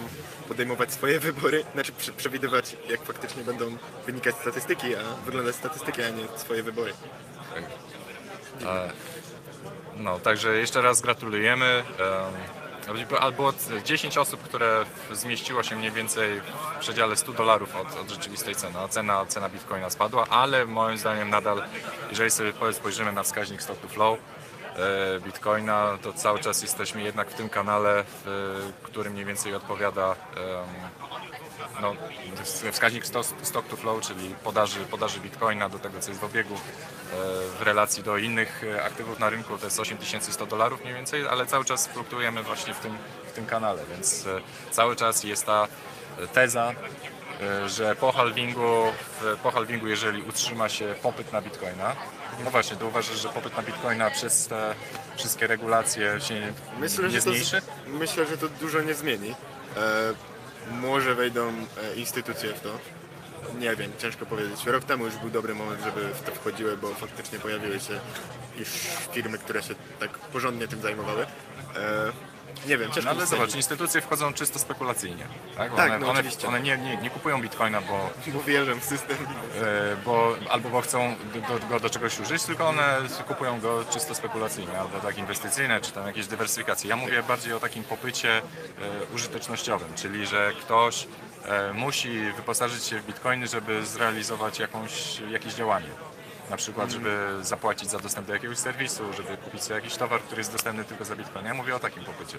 podejmować 0.48 0.92
swoje 0.92 1.20
wybory, 1.20 1.64
znaczy 1.74 1.92
prze, 1.92 2.12
przewidywać 2.12 2.76
jak 2.88 3.02
faktycznie 3.04 3.44
będą 3.44 3.76
wynikać 4.06 4.34
statystyki, 4.36 4.96
a 4.96 5.02
wyglądać 5.26 5.54
statystyki, 5.56 6.02
a 6.02 6.08
nie 6.08 6.24
swoje 6.36 6.62
wybory. 6.62 6.92
E, 8.66 8.90
No, 9.96 10.18
także 10.18 10.56
jeszcze 10.56 10.82
raz 10.82 11.00
gratulujemy. 11.00 11.82
Albo 13.20 13.52
10 13.84 14.18
osób, 14.18 14.42
które 14.42 14.84
zmieściło 15.12 15.62
się 15.62 15.76
mniej 15.76 15.90
więcej 15.90 16.40
w 16.40 16.78
przedziale 16.80 17.16
100 17.16 17.32
dolarów 17.32 17.76
od, 17.76 18.00
od 18.00 18.10
rzeczywistej 18.10 18.54
ceny. 18.54 18.74
Cena, 18.90 19.26
cena 19.26 19.48
bitcoina 19.48 19.90
spadła, 19.90 20.26
ale 20.26 20.66
moim 20.66 20.98
zdaniem 20.98 21.30
nadal, 21.30 21.62
jeżeli 22.10 22.30
sobie 22.30 22.52
spojrzymy 22.72 23.12
na 23.12 23.22
wskaźnik 23.22 23.62
stock 23.62 23.80
to 23.80 23.88
flow 23.88 24.18
e, 24.76 25.20
bitcoina, 25.20 25.98
to 26.02 26.12
cały 26.12 26.38
czas 26.38 26.62
jesteśmy 26.62 27.02
jednak 27.02 27.30
w 27.30 27.34
tym 27.34 27.48
kanale, 27.48 28.04
w 28.24 28.72
którym 28.82 29.12
mniej 29.12 29.24
więcej 29.24 29.54
odpowiada 29.54 30.16
no, 31.82 31.94
wskaźnik 32.72 33.06
sto- 33.06 33.24
stock 33.42 33.68
to 33.68 33.76
flow, 33.76 34.00
czyli 34.00 34.34
podaży, 34.44 34.80
podaży 34.80 35.20
bitcoina 35.20 35.68
do 35.68 35.78
tego, 35.78 36.00
co 36.00 36.10
jest 36.10 36.20
w 36.20 36.24
obiegu 36.24 36.54
w 37.58 37.62
relacji 37.62 38.02
do 38.02 38.18
innych 38.18 38.64
e, 38.64 38.82
aktywów 38.82 39.18
na 39.18 39.30
rynku, 39.30 39.58
to 39.58 39.64
jest 39.64 39.80
8100 39.80 40.46
dolarów 40.46 40.80
mniej 40.82 40.94
więcej, 40.94 41.28
ale 41.28 41.46
cały 41.46 41.64
czas 41.64 41.86
fluktuujemy 41.86 42.42
właśnie 42.42 42.74
w 42.74 42.78
tym, 42.78 42.98
w 43.28 43.32
tym 43.32 43.46
kanale, 43.46 43.82
więc 43.90 44.26
e, 44.26 44.40
cały 44.70 44.96
czas 44.96 45.24
jest 45.24 45.46
ta 45.46 45.68
teza, 46.32 46.72
e, 47.42 47.68
że 47.68 47.96
po 47.96 48.12
halvingu, 48.12 48.82
po 49.42 49.50
halvingu, 49.50 49.86
jeżeli 49.88 50.22
utrzyma 50.22 50.68
się 50.68 50.94
popyt 51.02 51.32
na 51.32 51.42
bitcoina, 51.42 51.96
no 52.44 52.50
właśnie, 52.50 52.76
to 52.76 52.86
uważasz, 52.86 53.16
że 53.18 53.28
popyt 53.28 53.56
na 53.56 53.62
bitcoina 53.62 54.10
przez 54.10 54.46
te 54.46 54.74
wszystkie 55.16 55.46
regulacje 55.46 56.20
się 56.20 56.52
Myślę, 56.78 57.04
nie 57.04 57.10
że 57.10 57.16
to, 57.18 57.22
zmniejszy? 57.30 57.62
myślę, 57.86 58.26
że 58.26 58.38
to 58.38 58.48
dużo 58.48 58.80
nie 58.82 58.94
zmieni. 58.94 59.30
E, 59.76 60.14
może 60.70 61.14
wejdą 61.14 61.52
instytucje 61.96 62.52
w 62.54 62.60
to. 62.60 62.68
Nie 63.58 63.76
wiem, 63.76 63.92
ciężko 63.98 64.26
powiedzieć. 64.26 64.66
Rok 64.66 64.84
temu 64.84 65.04
już 65.04 65.16
był 65.16 65.30
dobry 65.30 65.54
moment, 65.54 65.80
żeby 65.84 66.14
w 66.14 66.22
to 66.22 66.32
wchodziły, 66.32 66.76
bo 66.76 66.94
faktycznie 66.94 67.38
pojawiły 67.38 67.80
się 67.80 68.00
już 68.58 68.68
firmy, 69.12 69.38
które 69.38 69.62
się 69.62 69.74
tak 70.00 70.10
porządnie 70.18 70.68
tym 70.68 70.80
zajmowały. 70.80 71.26
E, 71.76 72.12
nie 72.68 72.78
wiem, 72.78 72.92
ciężko 72.92 73.10
No 73.10 73.16
ale 73.16 73.26
zobacz, 73.26 73.54
instytucje 73.54 74.00
wchodzą 74.00 74.32
czysto 74.32 74.58
spekulacyjnie. 74.58 75.26
Tak, 75.56 75.74
Tak, 75.74 75.90
one, 75.90 75.98
no 75.98 76.08
one, 76.10 76.22
one 76.48 76.60
nie, 76.60 76.78
nie, 76.78 76.96
nie 76.96 77.10
kupują 77.10 77.42
bitcoina, 77.42 77.80
bo, 77.80 78.10
Bo 78.34 78.42
wierzę 78.42 78.74
w 78.74 78.84
system. 78.84 79.16
e, 79.62 79.96
bo 80.04 80.36
albo 80.50 80.68
bo 80.70 80.80
chcą 80.80 81.14
do, 81.34 81.58
do, 81.58 81.66
go 81.66 81.80
do 81.80 81.90
czegoś 81.90 82.20
użyć, 82.20 82.42
tylko 82.42 82.68
one 82.68 82.98
kupują 83.28 83.60
go 83.60 83.84
czysto 83.90 84.14
spekulacyjnie, 84.14 84.78
albo 84.78 84.98
tak 85.00 85.18
inwestycyjne, 85.18 85.80
czy 85.80 85.92
tam 85.92 86.06
jakieś 86.06 86.26
dywersyfikacje. 86.26 86.90
Ja 86.90 86.96
mówię 86.96 87.22
bardziej 87.22 87.52
o 87.52 87.60
takim 87.60 87.84
popycie 87.84 88.38
e, 88.38 88.42
użytecznościowym, 89.14 89.88
czyli 89.94 90.26
że 90.26 90.52
ktoś 90.60 91.06
musi 91.74 92.32
wyposażyć 92.36 92.84
się 92.84 93.00
w 93.00 93.06
bitcoiny, 93.06 93.46
żeby 93.46 93.86
zrealizować 93.86 94.58
jakąś, 94.58 95.20
jakieś 95.30 95.54
działanie. 95.54 95.88
Na 96.50 96.56
przykład, 96.56 96.90
żeby 96.90 97.28
zapłacić 97.42 97.90
za 97.90 97.98
dostęp 97.98 98.26
do 98.26 98.32
jakiegoś 98.32 98.58
serwisu, 98.58 99.02
żeby 99.16 99.36
kupić 99.36 99.62
sobie 99.62 99.74
jakiś 99.74 99.96
towar, 99.96 100.20
który 100.20 100.40
jest 100.40 100.52
dostępny 100.52 100.84
tylko 100.84 101.04
za 101.04 101.16
bitcoin. 101.16 101.46
Ja 101.46 101.54
mówię 101.54 101.76
o 101.76 101.78
takim 101.78 102.04
popycie. 102.04 102.38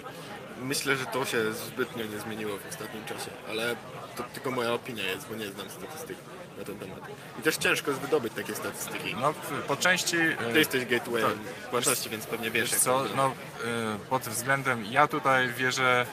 Myślę, 0.62 0.96
że 0.96 1.06
to 1.06 1.24
się 1.24 1.52
zbytnio 1.52 2.04
nie 2.04 2.18
zmieniło 2.18 2.56
w 2.58 2.68
ostatnim 2.68 3.04
czasie, 3.04 3.30
ale 3.50 3.76
to 4.16 4.22
tylko 4.22 4.50
moja 4.50 4.72
opinia 4.72 5.04
jest, 5.04 5.28
bo 5.28 5.34
nie 5.34 5.46
znam 5.48 5.70
statystyk 5.70 6.16
na 6.58 6.64
ten 6.64 6.78
temat. 6.78 6.98
I 7.38 7.42
też 7.42 7.56
ciężko 7.56 7.92
wydobyć 7.92 8.32
takie 8.34 8.54
statystyki. 8.54 9.14
No, 9.20 9.34
po 9.68 9.76
części. 9.76 10.16
e, 10.16 10.36
Ty 10.52 10.58
jesteś 10.58 10.84
gatewayem 10.86 11.30
Tak. 11.30 11.70
płatności, 11.70 12.10
więc 12.10 12.26
pewnie 12.26 12.50
wiesz. 12.50 12.70
Wiesz 12.70 12.80
co, 12.80 13.04
to 13.04 13.16
no, 13.16 13.28
y, 13.28 13.98
pod 14.10 14.22
względem, 14.22 14.84
ja 14.90 15.06
tutaj 15.06 15.52
wierzę 15.52 16.06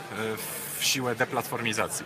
w 0.80 0.84
siłę 0.84 1.16
deplatformizacji. 1.16 2.06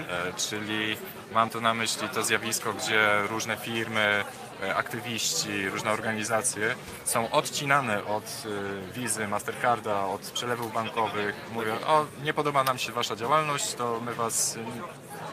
E, 0.00 0.32
Czyli 0.36 0.96
mam 1.32 1.50
tu 1.50 1.60
na 1.60 1.74
myśli 1.74 2.08
to 2.08 2.22
zjawisko, 2.24 2.72
gdzie 2.72 3.22
różne 3.28 3.56
firmy 3.56 4.24
e, 4.62 4.76
aktywiści, 4.76 5.68
różne 5.68 5.90
organizacje 5.90 6.74
są 7.04 7.30
odcinane 7.30 8.04
od 8.04 8.24
e, 8.24 8.92
wizy, 8.92 9.28
Mastercarda, 9.28 10.06
od 10.06 10.20
przelewów 10.20 10.72
bankowych. 10.72 11.34
Mówią, 11.52 11.74
o 11.86 12.06
nie 12.22 12.34
podoba 12.34 12.64
nam 12.64 12.78
się 12.78 12.92
wasza 12.92 13.16
działalność, 13.16 13.74
to 13.74 14.00
my 14.00 14.14
was, 14.14 14.58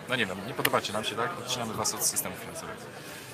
no 0.10 0.16
nie 0.16 0.26
wiem, 0.26 0.38
nie 0.48 0.54
podobacie 0.54 0.94
nam 0.94 1.04
się, 1.04 1.16
tak? 1.16 1.40
Odcinamy 1.40 1.74
was 1.74 1.94
od 1.94 2.06
systemu 2.06 2.36
finansowego. 2.36 2.80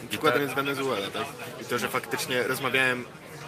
Przykładem 0.10 0.42
jest 0.42 0.54
Wenezuela, 0.54 1.08
tak? 1.08 1.26
I 1.62 1.66
to, 1.66 1.78
że 1.78 1.90
faktycznie 1.90 2.44
rozmawiałem 2.44 3.06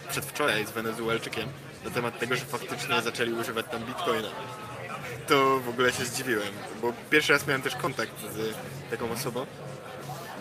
przedwczoraj 0.09 0.65
z 0.65 0.71
Wenezuelczykiem 0.71 1.49
na 1.83 1.89
temat 1.91 2.19
tego, 2.19 2.35
że 2.35 2.45
faktycznie 2.45 3.01
zaczęli 3.01 3.33
używać 3.33 3.65
tam 3.71 3.81
bitcoina. 3.83 4.27
To 5.31 5.59
w 5.59 5.69
ogóle 5.69 5.91
się 5.91 6.05
zdziwiłem, 6.05 6.53
bo 6.81 6.93
pierwszy 7.09 7.33
raz 7.33 7.47
miałem 7.47 7.61
też 7.61 7.75
kontakt 7.75 8.19
z 8.19 8.55
taką 8.91 9.11
osobą. 9.11 9.45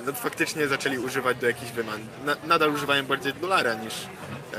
No, 0.07 0.13
faktycznie 0.13 0.69
zaczęli 0.69 0.99
używać 0.99 1.37
do 1.39 1.47
jakichś 1.47 1.73
wyman. 1.73 2.01
Na, 2.25 2.37
nadal 2.45 2.75
używają 2.75 3.07
bardziej 3.07 3.35
dolara 3.35 3.75
niż 3.75 3.95
e, 3.95 4.59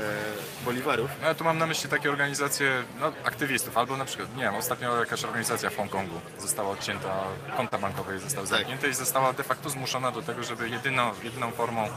boliwarów. 0.64 1.10
No, 1.22 1.28
ja 1.28 1.34
tu 1.34 1.44
mam 1.44 1.58
na 1.58 1.66
myśli 1.66 1.90
takie 1.90 2.10
organizacje 2.10 2.84
no, 3.00 3.12
aktywistów, 3.24 3.76
albo 3.76 3.96
na 3.96 4.04
przykład, 4.04 4.36
nie 4.36 4.42
wiem, 4.42 4.54
ostatnio 4.54 5.00
jakaś 5.00 5.24
organizacja 5.24 5.70
w 5.70 5.76
Hongkongu 5.76 6.20
została 6.38 6.70
odcięta, 6.70 7.24
konta 7.56 7.78
bankowe 7.78 8.18
zostały 8.18 8.46
Tak. 8.46 8.56
zamknięte 8.56 8.88
i 8.88 8.94
została 8.94 9.32
de 9.32 9.42
facto 9.42 9.70
zmuszona 9.70 10.10
do 10.10 10.22
tego, 10.22 10.42
żeby 10.42 10.68
jedyną, 10.68 11.10
jedyną 11.22 11.50
formą 11.50 11.88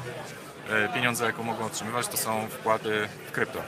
e, 0.69 0.93
pieniądza, 0.93 1.25
jaką 1.25 1.43
mogą 1.43 1.65
otrzymywać, 1.65 2.07
to 2.07 2.17
są 2.17 2.47
wkłady 2.47 3.09
w 3.27 3.31
krypto. 3.31 3.61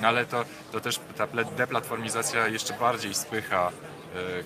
No, 0.00 0.08
ale 0.08 0.26
to, 0.26 0.44
to 0.72 0.80
też 0.80 1.00
ta 1.16 1.26
deplatformizacja 1.56 2.48
jeszcze 2.48 2.74
bardziej 2.74 3.14
spycha 3.14 3.72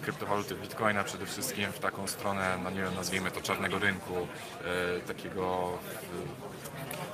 kryptowaluty 0.03 0.55
bitcoina 0.55 1.05
przede 1.05 1.27
wszystkim 1.27 1.73
w 1.73 1.79
taką 1.79 2.07
stronę, 2.07 2.59
no 2.65 2.71
nie 2.71 2.83
wiem, 2.83 2.95
nazwijmy 2.95 3.31
to 3.31 3.41
czarnego 3.41 3.79
rynku, 3.79 4.15
e, 4.97 5.01
takiego 5.01 5.79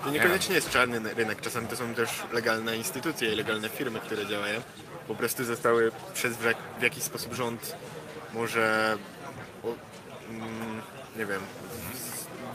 To 0.05 0.11
niekoniecznie 0.11 0.55
jest 0.55 0.71
czarny 0.71 1.15
rynek, 1.15 1.41
czasami 1.41 1.67
to 1.67 1.77
są 1.77 1.95
też 1.95 2.11
legalne 2.33 2.77
instytucje 2.77 3.33
i 3.33 3.37
legalne 3.37 3.69
firmy, 3.69 4.01
które 4.01 4.27
działają. 4.27 4.61
Po 5.09 5.15
prostu 5.15 5.45
zostały 5.45 5.93
przez 6.15 6.37
w 6.37 6.45
jak- 6.45 6.57
w 6.79 6.83
jakiś 6.83 7.03
sposób 7.03 7.35
rząd 7.35 7.77
może 8.33 8.97
mm, 10.31 10.83
nie 11.17 11.27
wiem 11.27 11.41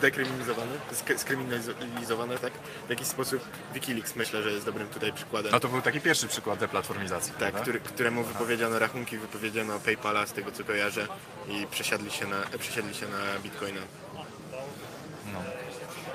dekryminalizowane, 0.01 0.71
sk- 0.91 1.17
skryminalizowane, 1.17 2.37
tak? 2.37 2.53
W 2.87 2.89
jakiś 2.89 3.07
sposób 3.07 3.39
Wikileaks 3.73 4.15
myślę, 4.15 4.43
że 4.43 4.51
jest 4.51 4.65
dobrym 4.65 4.87
tutaj 4.87 5.13
przykładem. 5.13 5.51
No 5.51 5.59
to 5.59 5.67
był 5.67 5.81
taki 5.81 6.01
pierwszy 6.01 6.27
przykład 6.27 6.59
deplatformizacji. 6.59 7.33
tak, 7.39 7.55
który, 7.55 7.79
któremu 7.79 8.23
wypowiedziano 8.23 8.79
rachunki, 8.79 9.17
wypowiedziano 9.17 9.79
PayPala 9.79 10.25
z 10.25 10.33
tego 10.33 10.51
co 10.51 10.63
kojarzę 10.63 11.07
i 11.47 11.67
przesiadli 11.71 12.11
się 12.11 12.27
na, 12.27 12.37
przesiadli 12.59 12.93
się 12.95 13.05
na 13.07 13.39
Bitcoina. 13.43 13.81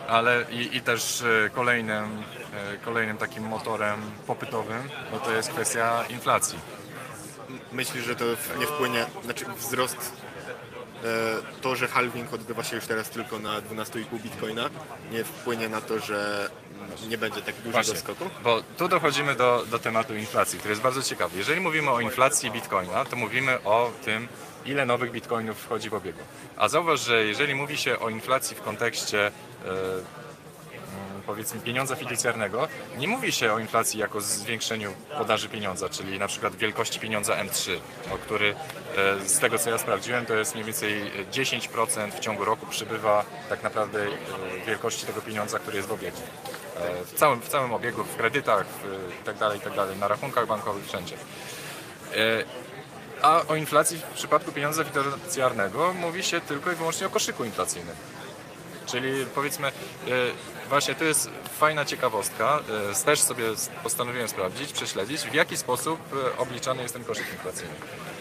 Ale 0.08 0.44
i, 0.50 0.76
i 0.76 0.80
też 0.80 1.22
e, 1.22 1.50
kolejnym, 1.50 2.22
e, 2.54 2.76
kolejnym 2.84 3.18
takim 3.18 3.44
motorem 3.44 4.00
popytowym 4.26 4.88
no 5.12 5.18
to 5.18 5.32
jest 5.32 5.50
kwestia 5.50 6.04
inflacji. 6.08 6.58
Myślisz, 7.72 8.04
że 8.04 8.16
to 8.16 8.24
nie 8.58 8.66
wpłynie, 8.66 9.06
znaczy 9.24 9.44
wzrost, 9.58 10.12
to, 11.62 11.76
że 11.76 11.88
halving 11.88 12.32
odbywa 12.32 12.64
się 12.64 12.76
już 12.76 12.87
teraz 12.87 13.11
tylko 13.11 13.38
na 13.38 13.61
12,5 13.61 14.20
bitcoina, 14.23 14.70
nie 15.12 15.25
wpłynie 15.25 15.68
na 15.68 15.80
to, 15.80 15.99
że 15.99 16.50
nie 17.08 17.18
będzie 17.18 17.42
tak 17.42 17.54
dużego 17.54 17.73
Właśnie, 17.73 17.96
skoku? 17.96 18.25
bo 18.44 18.62
tu 18.78 18.88
dochodzimy 18.88 19.34
do, 19.34 19.64
do 19.70 19.78
tematu 19.78 20.14
inflacji, 20.14 20.58
który 20.58 20.73
jest 20.73 20.82
bardzo 20.82 21.02
ciekawy. 21.02 21.38
Jeżeli 21.38 21.61
mówimy 21.61 21.90
o 21.90 22.00
inflacji 22.00 22.50
bitcoina, 22.50 23.04
to 23.04 23.16
mówimy 23.16 23.62
o 23.64 23.92
tym, 24.04 24.28
ile 24.66 24.87
nowych 24.87 25.11
bitcoinów 25.11 25.58
wchodzi 25.58 25.90
w 25.90 25.94
obiegu. 25.94 26.18
A 26.56 26.68
zauważ, 26.68 27.00
że 27.00 27.25
jeżeli 27.25 27.54
mówi 27.54 27.76
się 27.76 27.99
o 27.99 28.08
inflacji 28.08 28.56
w 28.56 28.62
kontekście 28.62 29.26
e, 29.26 29.30
powiedzmy 31.26 31.60
pieniądza 31.60 31.96
fiducjarnego, 31.96 32.68
nie 32.98 33.08
mówi 33.08 33.32
się 33.32 33.52
o 33.52 33.58
inflacji 33.58 34.00
jako 34.00 34.20
zwiększeniu 34.20 34.92
podaży 35.18 35.48
pieniądza, 35.48 35.88
czyli 35.88 36.18
na 36.18 36.28
przykład 36.28 36.56
wielkości 36.56 37.00
pieniądza 37.00 37.34
M3, 37.44 37.70
o 38.14 38.18
który 38.18 38.54
e, 38.96 39.28
z 39.28 39.38
tego 39.38 39.58
co 39.58 39.70
ja 39.70 39.78
sprawdziłem, 39.78 40.26
to 40.26 40.34
jest 40.34 40.54
mniej 40.54 40.64
więcej 40.64 41.10
10% 41.32 42.10
w 42.10 42.20
ciągu 42.20 42.44
roku 42.44 42.66
przybywa 42.66 43.24
tak 43.48 43.62
naprawdę 43.62 44.02
e, 44.02 44.66
wielkości 44.66 45.06
tego 45.06 45.20
pieniądza, 45.20 45.58
który 45.58 45.76
jest 45.76 45.88
w 45.88 45.92
obiegu. 45.92 46.20
E, 46.76 47.04
W 47.04 47.14
całym, 47.14 47.40
w 47.40 47.48
całym 47.48 47.72
obiegu, 47.72 48.04
w 48.04 48.16
kredytach 48.16 48.66
w, 48.66 49.10
i 49.20 49.24
tak 49.24 49.38
tak 49.38 49.98
na 50.00 50.08
rachunkach 50.08 50.46
bankowych, 50.46 50.86
wszędzie. 50.86 51.16
A 53.22 53.42
o 53.48 53.56
inflacji 53.56 53.98
w 53.98 54.02
przypadku 54.02 54.52
pieniądza 54.52 54.84
fiducjarnego 54.84 55.92
mówi 55.92 56.22
się 56.22 56.40
tylko 56.40 56.72
i 56.72 56.74
wyłącznie 56.74 57.06
o 57.06 57.10
koszyku 57.10 57.44
inflacyjnym. 57.44 57.96
Czyli 58.86 59.26
powiedzmy, 59.34 59.68
e, 59.68 59.72
właśnie 60.68 60.94
to 60.94 61.04
jest 61.04 61.30
fajna 61.58 61.84
ciekawostka. 61.84 62.60
e, 63.00 63.04
Też 63.04 63.20
sobie 63.20 63.44
postanowiłem 63.82 64.28
sprawdzić, 64.28 64.72
prześledzić, 64.72 65.20
w 65.20 65.34
jaki 65.34 65.56
sposób 65.56 66.00
e, 66.34 66.38
obliczany 66.38 66.82
jest 66.82 66.94
ten 66.94 67.04
koszyk 67.04 67.32
inflacyjny. 67.32 67.74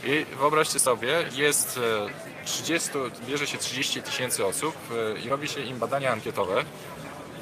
I 0.03 0.25
wyobraźcie 0.39 0.79
sobie, 0.79 1.25
jest 1.31 1.79
e, 2.43 2.45
30, 2.45 2.89
bierze 3.27 3.47
się 3.47 3.57
30 3.57 4.01
tysięcy 4.01 4.45
osób 4.45 4.75
i 5.25 5.29
robi 5.29 5.47
się 5.47 5.61
im 5.61 5.79
badania 5.79 6.11
ankietowe 6.11 6.63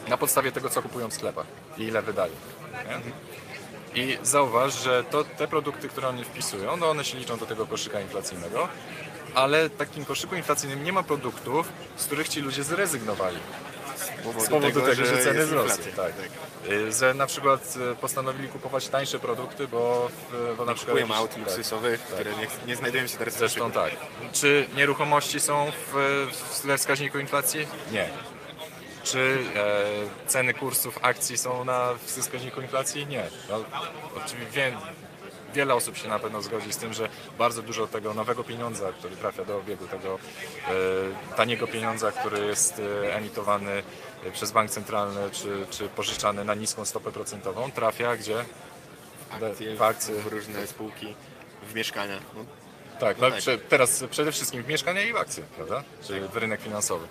na 0.08 0.18
podstawie 0.18 0.52
tego, 0.52 0.70
co 0.70 0.82
kupują 0.82 1.08
w 1.10 1.14
sklepach 1.14 1.46
i 1.78 1.84
ile 1.84 2.02
wydają. 2.02 2.34
Nie? 2.88 3.02
I 3.96 4.18
zauważ, 4.24 4.84
że 4.84 5.04
to, 5.04 5.24
te 5.24 5.48
produkty, 5.48 5.90
które 5.90 6.08
oni 6.08 6.24
wpisują, 6.24 6.78
no 6.78 6.90
one 6.90 7.04
się 7.06 7.18
liczą 7.18 7.38
do 7.38 7.46
tego 7.46 7.66
koszyka 7.68 8.00
inflacyjnego, 8.02 8.68
ale 9.36 9.70
w 9.70 9.76
takim 9.78 10.06
koszyku 10.06 10.36
inflacyjnym 10.36 10.84
nie 10.84 10.94
ma 10.94 11.04
produktów, 11.04 11.68
z 11.98 12.06
których 12.06 12.30
ci 12.30 12.42
ludzie 12.42 12.64
zrezygnowali. 12.64 13.38
Z 14.40 14.48
powodu 14.50 14.82
tego, 14.82 15.06
że, 15.06 15.18
ceny 15.18 15.46
wzrosły. 15.46 15.84
Tak. 15.96 16.14
Y, 16.70 16.92
Że 16.92 17.14
na 17.14 17.28
przykład 17.28 17.74
y, 17.92 17.96
postanowili 17.96 18.48
kupować 18.48 18.88
tańsze 18.88 19.20
produkty, 19.20 19.68
bo, 19.68 20.10
w- 20.32 20.56
bo 20.58 20.66
na 20.66 20.74
przykład. 20.74 20.98
Jakiś- 20.98 21.16
aut 21.16 21.38
luksusowych, 21.38 22.00
które 22.02 22.32
nie, 22.36 22.48
nie 22.68 22.76
znajdują 22.76 23.08
się 23.08 23.18
teraz 23.18 23.38
Zresztą 23.38 23.72
tak. 23.72 23.92
Czy 24.34 24.68
nieruchomości 24.76 25.40
są 25.40 25.72
w, 25.94 26.28
w 26.64 26.78
wskaźniku 26.78 27.20
inflacji? 27.20 27.68
Nie. 27.92 28.10
Czy 29.04 29.38
e, 29.56 30.28
ceny 30.28 30.54
kursów 30.54 31.00
akcji 31.02 31.38
są 31.38 31.66
na 31.66 31.90
wskaźniku 32.06 32.62
inflacji? 32.62 33.08
Nie. 33.08 33.24
No, 33.50 33.64
oczywiście 34.18 34.52
wie, 34.52 34.78
wiele 35.54 35.76
osób 35.76 35.98
się 35.98 36.08
na 36.08 36.20
pewno 36.20 36.42
zgodzi 36.42 36.74
z 36.74 36.78
tym, 36.78 36.94
że 36.94 37.10
bardzo 37.38 37.62
dużo 37.62 37.88
tego 37.88 38.14
nowego 38.14 38.44
pieniądza, 38.44 38.92
który 38.94 39.16
trafia 39.16 39.46
do 39.46 39.58
obiegu, 39.58 39.88
tego 39.88 40.20
e, 40.68 41.36
taniego 41.36 41.68
pieniądza, 41.68 42.12
który 42.12 42.46
jest 42.46 42.82
e, 43.04 43.16
emitowany 43.16 43.84
e, 44.26 44.32
przez 44.32 44.52
bank 44.52 44.72
centralny 44.72 45.32
czy, 45.32 45.66
czy 45.70 45.90
pożyczany 45.90 46.46
na 46.46 46.56
niską 46.56 46.86
stopę 46.86 47.12
procentową, 47.12 47.72
trafia 47.72 48.18
gdzie? 48.18 48.46
Akcje, 49.32 49.76
w 49.76 49.82
akcje. 49.82 50.16
w 50.16 50.28
różne 50.28 50.68
spółki, 50.68 51.16
w 51.64 51.76
mieszkania. 51.76 52.16
No, 52.36 52.46
Tak, 53.02 53.18
no 53.20 53.30
tak. 53.30 53.40
Prze, 53.40 53.58
teraz 53.58 54.04
przede 54.12 54.32
wszystkim 54.32 54.64
w 54.64 54.68
mieszkania 54.68 55.02
i 55.02 55.14
w 55.14 55.16
akcje, 55.16 55.44
prawda? 55.56 55.84
Czyli 56.04 56.20
w 56.20 56.38
rynek 56.38 56.62
finansowy. 56.62 57.08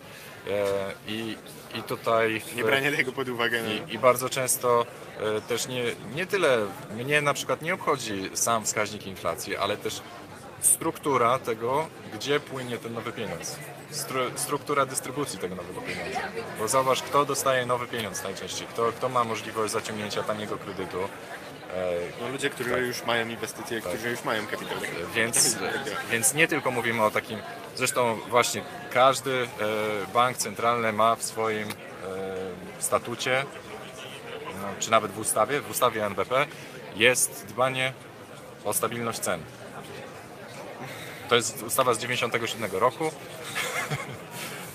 E, 0.46 0.66
I, 1.06 1.36
I 1.74 1.82
tutaj... 1.82 2.42
nie 2.56 2.64
branie 2.64 2.92
tego 2.92 3.12
pod 3.12 3.28
uwagę. 3.28 3.62
No. 3.62 3.70
I, 3.70 3.94
I 3.94 3.98
bardzo 3.98 4.28
często 4.28 4.86
e, 5.20 5.40
też 5.40 5.68
nie, 5.68 5.84
nie 6.14 6.26
tyle, 6.26 6.58
mnie 6.96 7.20
na 7.20 7.34
przykład 7.34 7.62
nie 7.62 7.74
obchodzi 7.74 8.30
sam 8.34 8.64
wskaźnik 8.64 9.06
inflacji, 9.06 9.56
ale 9.56 9.76
też 9.76 10.02
struktura 10.60 11.38
tego, 11.38 11.88
gdzie 12.14 12.40
płynie 12.40 12.78
ten 12.78 12.94
nowy 12.94 13.12
pieniądz. 13.12 13.56
Stru, 13.90 14.20
struktura 14.36 14.86
dystrybucji 14.86 15.38
tego 15.38 15.54
nowego 15.54 15.80
pieniądza. 15.80 16.20
Bo 16.58 16.68
zauważ, 16.68 17.02
kto 17.02 17.24
dostaje 17.24 17.66
nowy 17.66 17.86
pieniądz 17.86 18.24
najczęściej, 18.24 18.66
kto, 18.66 18.92
kto 18.92 19.08
ma 19.08 19.24
możliwość 19.24 19.72
zaciągnięcia 19.72 20.22
taniego 20.22 20.58
kredytu. 20.58 20.98
E, 21.74 22.20
No, 22.20 22.28
ludzie, 22.28 22.50
którzy 22.50 22.70
już 22.70 23.04
mają 23.04 23.28
inwestycje, 23.28 23.80
którzy 23.80 24.10
już 24.10 24.24
mają 24.24 24.46
kapitał. 24.46 24.76
Więc, 25.14 25.54
Tak, 25.54 25.72
tak. 25.72 26.06
więc 26.10 26.34
nie 26.34 26.48
tylko 26.48 26.70
mówimy 26.70 27.02
o 27.04 27.10
takim, 27.10 27.38
zresztą 27.76 28.18
właśnie 28.28 28.62
każdy 28.92 29.32
e, 29.42 29.46
bank 30.12 30.36
centralny 30.36 30.92
ma 30.92 31.16
w 31.16 31.22
swoim 31.22 31.68
e, 31.68 31.74
statucie, 32.78 33.44
no, 34.62 34.68
czy 34.78 34.90
nawet 34.90 35.12
w 35.12 35.18
ustawie, 35.18 35.60
w 35.60 35.70
ustawie 35.70 36.06
NBP 36.06 36.46
jest 36.96 37.46
dbanie 37.48 37.92
o 38.64 38.72
stabilność 38.72 39.18
cen. 39.18 39.40
To 41.28 41.34
jest 41.36 41.62
ustawa 41.62 41.94
z 41.94 41.98
97 41.98 42.70
roku. 42.72 43.10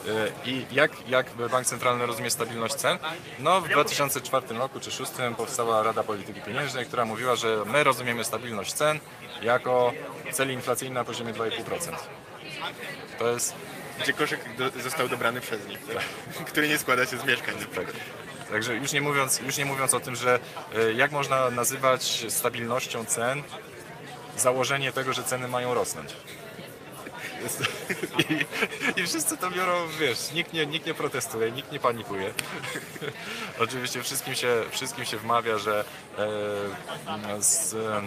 E, 0.07 0.49
I 0.49 0.65
jak, 0.71 1.09
jak 1.09 1.31
Bank 1.51 1.67
Centralny 1.67 2.05
rozumie 2.05 2.31
stabilność 2.31 2.75
cen? 2.75 2.97
No 3.39 3.61
w 3.61 3.69
2004 3.69 4.47
roku 4.47 4.79
czy 4.79 4.89
2006 4.89 5.11
powstała 5.37 5.83
Rada 5.83 6.03
Polityki 6.03 6.41
Pieniężnej, 6.41 6.85
która 6.85 7.05
mówiła, 7.05 7.35
że 7.35 7.57
my 7.65 7.83
rozumiemy 7.83 8.23
stabilność 8.23 8.73
cen 8.73 8.99
jako 9.41 9.93
cel 10.31 10.51
inflacyjny 10.51 10.95
na 10.95 11.03
poziomie 11.03 11.33
2,5%. 11.33 11.95
To 13.19 13.29
jest 13.29 13.55
Gdzie 13.99 14.13
koszyk 14.13 14.55
do, 14.57 14.69
został 14.81 15.09
dobrany 15.09 15.41
przez 15.41 15.67
nich, 15.67 15.79
tak? 15.93 16.03
który 16.49 16.67
nie 16.67 16.77
składa 16.77 17.05
się 17.05 17.17
z 17.17 17.25
mieszkań. 17.25 17.55
na 17.55 17.61
przykład. 17.61 17.95
Także 18.51 18.75
już 18.75 18.91
nie 18.91 19.01
mówiąc, 19.01 19.39
już 19.39 19.57
nie 19.57 19.65
mówiąc 19.65 19.93
o 19.93 19.99
tym, 19.99 20.15
że 20.15 20.39
e, 20.75 20.93
jak 20.93 21.11
można 21.11 21.49
nazywać 21.49 22.25
stabilnością 22.29 23.05
cen 23.05 23.43
założenie 24.37 24.91
tego, 24.91 25.13
że 25.13 25.23
ceny 25.23 25.47
mają 25.47 25.73
rosnąć. 25.73 26.09
I, 28.29 28.45
I 29.01 29.07
wszyscy 29.07 29.37
to 29.37 29.51
biorą, 29.51 29.87
wiesz, 29.99 30.31
nikt 30.31 30.53
nie, 30.53 30.65
nikt 30.65 30.85
nie 30.85 30.93
protestuje, 30.93 31.51
nikt 31.51 31.71
nie 31.71 31.79
panikuje. 31.79 32.33
Oczywiście 33.59 34.03
wszystkim 34.03 34.35
się, 34.35 34.63
wszystkim 34.71 35.05
się 35.05 35.17
wmawia, 35.17 35.57
że 35.57 35.85
e, 36.17 37.41
z, 37.43 37.73
e, 37.73 38.01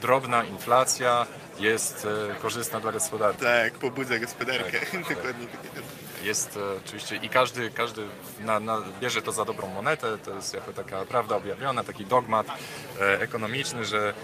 drobna 0.00 0.44
inflacja 0.44 1.26
jest 1.58 2.06
e, 2.30 2.34
korzystna 2.34 2.80
dla 2.80 2.92
gospodarki. 2.92 3.40
tak, 3.40 3.72
pobudza 3.72 4.18
gospodarkę. 4.18 4.80
Tak, 4.80 4.90
tak. 4.90 5.08
Dokładnie 5.16 5.46
tak. 5.46 5.82
Jest 6.24 6.56
e, 6.56 6.60
oczywiście 6.86 7.16
i 7.16 7.28
każdy, 7.28 7.70
każdy 7.70 8.02
na, 8.40 8.60
na, 8.60 8.82
bierze 9.00 9.22
to 9.22 9.32
za 9.32 9.44
dobrą 9.44 9.68
monetę, 9.68 10.18
to 10.18 10.34
jest 10.34 10.54
jako 10.54 10.72
taka 10.72 11.04
prawda 11.04 11.36
objawiona, 11.36 11.84
taki 11.84 12.06
dogmat 12.06 12.46
e, 13.00 13.20
ekonomiczny, 13.20 13.84
że 13.84 14.14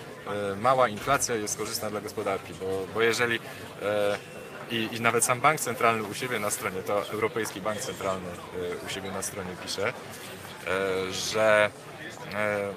e, 0.53 0.57
mała 0.57 0.89
inflacja 0.89 1.35
jest 1.35 1.59
korzystna 1.59 1.91
dla 1.91 2.01
gospodarki, 2.01 2.53
bo, 2.61 2.87
bo 2.95 3.03
jeżeli 3.03 3.39
i, 4.71 4.89
i 4.93 5.01
nawet 5.01 5.25
sam 5.25 5.41
bank 5.41 5.61
centralny 5.61 6.03
u 6.03 6.15
siebie 6.15 6.39
na 6.39 6.51
stronie, 6.51 6.83
to 6.83 7.09
Europejski 7.09 7.61
Bank 7.61 7.81
Centralny 7.81 8.29
e, 8.29 8.87
u 8.87 8.89
siebie 8.89 9.11
na 9.11 9.23
stronie 9.23 9.51
pisze, 9.63 9.89
e, 9.89 9.93
że 11.13 11.71
e, 12.35 12.73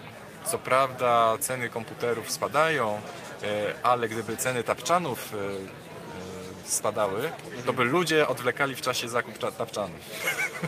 co 0.46 0.58
prawda 0.58 1.38
ceny 1.40 1.70
komputerów 1.70 2.32
spadają, 2.32 3.02
e, 3.44 3.74
ale 3.84 4.10
gdyby 4.10 4.38
ceny 4.38 4.64
tapczanów 4.64 5.34
spadały, 6.66 7.32
to 7.66 7.74
by 7.74 7.84
ludzie 7.84 8.28
odwlekali 8.28 8.76
w 8.76 8.82
czasie 8.82 9.10
zakup 9.10 9.38
cza- 9.40 9.52
tapczanów. 9.52 10.00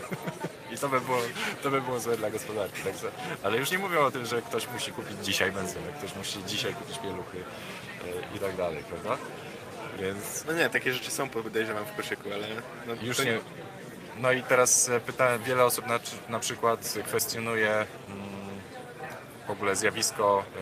I 0.74 0.78
to 0.78 0.88
by, 0.88 1.00
było, 1.00 1.18
to 1.62 1.70
by 1.70 1.80
było 1.80 2.00
złe 2.00 2.16
dla 2.16 2.30
gospodarki. 2.30 2.82
Także, 2.82 3.10
ale 3.42 3.58
już 3.58 3.70
nie 3.70 3.78
mówię 3.78 4.00
o 4.00 4.10
tym, 4.10 4.26
że 4.26 4.42
ktoś 4.42 4.68
musi 4.68 4.92
kupić 4.92 5.16
dzisiaj 5.22 5.52
benzynę, 5.52 5.92
ktoś 5.98 6.16
musi 6.16 6.44
dzisiaj 6.44 6.74
kupić 6.74 6.98
pieluchy 6.98 7.44
i 8.36 8.38
tak 8.38 8.56
dalej, 8.56 8.84
prawda? 8.84 9.24
Więc 10.00 10.44
No 10.46 10.52
nie, 10.52 10.70
takie 10.70 10.92
rzeczy 10.92 11.10
są 11.10 11.28
podejrzewam 11.28 11.84
w 11.84 11.96
koszyku, 11.96 12.28
ale 12.34 12.46
no, 12.86 12.94
już 13.02 13.16
to 13.16 13.24
nie. 13.24 13.38
No 14.20 14.32
i 14.32 14.42
teraz 14.42 14.88
e, 14.88 15.00
pyta, 15.00 15.38
wiele 15.38 15.64
osób 15.64 15.86
na, 15.86 16.00
na 16.28 16.38
przykład 16.38 16.94
kwestionuje 17.06 17.70
mm, 17.70 17.86
w 19.46 19.50
ogóle 19.50 19.76
zjawisko 19.76 20.44
e, 20.56 20.60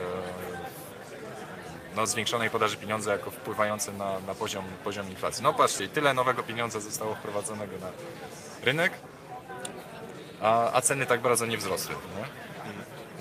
no, 1.96 2.06
zwiększonej 2.06 2.50
podaży 2.50 2.76
pieniądza 2.76 3.12
jako 3.12 3.30
wpływające 3.30 3.92
na, 3.92 4.20
na 4.20 4.34
poziom, 4.34 4.64
poziom 4.84 5.10
inflacji. 5.10 5.42
No 5.42 5.54
patrzcie, 5.54 5.88
tyle 5.88 6.14
nowego 6.14 6.42
pieniądza 6.42 6.80
zostało 6.80 7.14
wprowadzonego 7.14 7.78
na 7.78 7.90
rynek, 8.64 8.92
a, 10.40 10.72
a 10.72 10.80
ceny 10.80 11.06
tak 11.06 11.20
bardzo 11.20 11.46
nie 11.46 11.58
wzrosły. 11.58 11.94
Nie? 11.94 12.24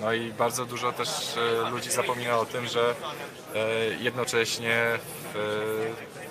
No 0.01 0.13
i 0.13 0.33
bardzo 0.33 0.65
dużo 0.65 0.91
też 0.91 1.38
e, 1.38 1.69
ludzi 1.69 1.91
zapomina 1.91 2.39
o 2.39 2.45
tym, 2.45 2.67
że 2.67 2.95
jednocześnie 4.00 5.00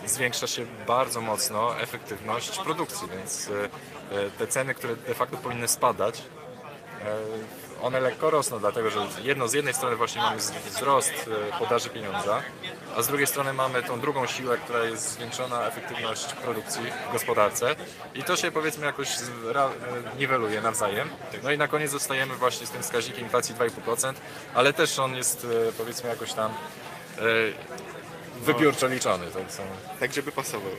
zwiększa 0.06 0.46
się 0.46 0.66
bardzo 0.86 1.20
mocno 1.20 1.80
efektywność 1.80 2.58
produkcji, 2.58 3.08
więc 3.16 3.48
e, 3.48 3.64
e, 4.16 4.30
te 4.30 4.46
ceny, 4.46 4.74
które 4.74 4.96
de 4.96 5.14
facto 5.14 5.36
powinny 5.36 5.68
spadać, 5.68 6.22
e, 7.02 7.16
one 7.82 8.00
lekko 8.00 8.30
rosną, 8.30 8.58
dlatego 8.58 8.90
że 8.90 9.06
jedno, 9.22 9.48
z 9.48 9.52
jednej 9.52 9.74
strony 9.74 9.96
właśnie 9.96 10.22
mamy 10.22 10.36
wzrost 10.66 11.30
e, 11.52 11.58
podaży 11.58 11.90
pieniądza, 11.90 12.42
a 12.96 13.02
z 13.02 13.08
drugiej 13.08 13.26
strony 13.26 13.52
mamy 13.52 13.82
tą 13.82 14.00
drugą 14.00 14.26
siłę, 14.26 14.58
która 14.58 14.84
jest 14.84 15.12
zwiększona 15.12 15.66
efektywność 15.66 16.32
produkcji 16.32 16.82
w 17.08 17.12
gospodarce 17.12 17.76
i 18.14 18.22
to 18.22 18.36
się 18.36 18.50
powiedzmy 18.50 18.86
jakoś 18.86 19.08
e, 19.08 20.18
niweluje 20.18 20.60
nawzajem. 20.60 21.08
No 21.42 21.52
i 21.52 21.58
na 21.58 21.68
koniec 21.68 21.90
zostajemy 21.90 22.34
właśnie 22.34 22.66
z 22.66 22.70
tym 22.70 22.82
wskaźnikiem 22.82 23.24
inflacji 23.24 23.54
2,5%, 23.54 24.14
ale 24.54 24.72
też 24.72 24.98
on 24.98 25.16
jest 25.16 25.46
e, 25.68 25.72
powiedzmy 25.72 26.10
jakoś 26.10 26.32
tam 26.32 26.50
e, 26.50 26.54
wybiórczo 28.40 28.86
liczony. 28.86 29.26
Tak 29.26 29.52
są 29.52 29.62
tak 30.00 30.12
żeby 30.12 30.32
pasował. 30.32 30.72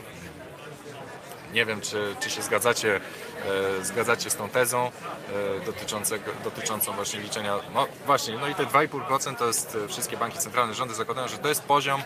nie 1.52 1.64
wiem, 1.66 1.80
czy, 1.80 2.16
czy 2.20 2.30
się 2.30 2.42
zgadzacie, 2.42 3.00
e, 3.80 3.84
zgadzacie 3.84 4.30
z 4.30 4.36
tą 4.36 4.48
tezą 4.48 4.86
e, 4.86 6.44
dotyczącą 6.44 6.92
właśnie 6.92 7.20
liczenia. 7.20 7.56
No 7.74 7.86
właśnie, 8.06 8.38
no 8.38 8.48
i 8.48 8.54
te 8.54 8.64
2,5% 8.64 9.36
to 9.36 9.46
jest 9.46 9.78
e, 9.84 9.88
wszystkie 9.88 10.16
banki 10.16 10.38
centralne, 10.38 10.74
rządy 10.74 10.94
zakładają, 10.94 11.28
że 11.28 11.38
to 11.38 11.48
jest 11.48 11.62
poziom, 11.62 12.02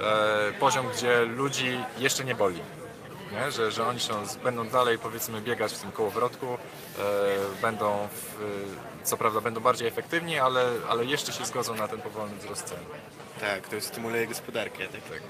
e, 0.00 0.52
poziom 0.60 0.86
gdzie 0.96 1.24
ludzi 1.24 1.80
jeszcze 1.98 2.24
nie 2.24 2.34
boli. 2.34 2.60
Nie? 3.32 3.50
Że, 3.50 3.72
że 3.72 3.86
oni 3.86 3.98
będą 4.44 4.68
dalej 4.68 4.98
powiedzmy 4.98 5.40
biegać 5.40 5.72
w 5.72 5.78
tym 5.78 5.92
kołowrotku, 5.92 6.46
e, 6.46 6.58
będą 7.62 8.08
w, 8.12 8.36
co 9.04 9.16
prawda 9.16 9.40
będą 9.40 9.60
bardziej 9.60 9.88
efektywni, 9.88 10.38
ale, 10.38 10.70
ale 10.88 11.04
jeszcze 11.04 11.32
się 11.32 11.44
zgodzą 11.44 11.74
na 11.74 11.88
ten 11.88 12.00
powolny 12.00 12.36
wzrost 12.36 12.64
cen. 12.64 12.78
Tak, 13.40 13.68
to 13.68 13.80
stymuluje 13.80 14.26
gospodarkę. 14.26 14.78
Tak. 14.78 15.00
Tak. 15.10 15.22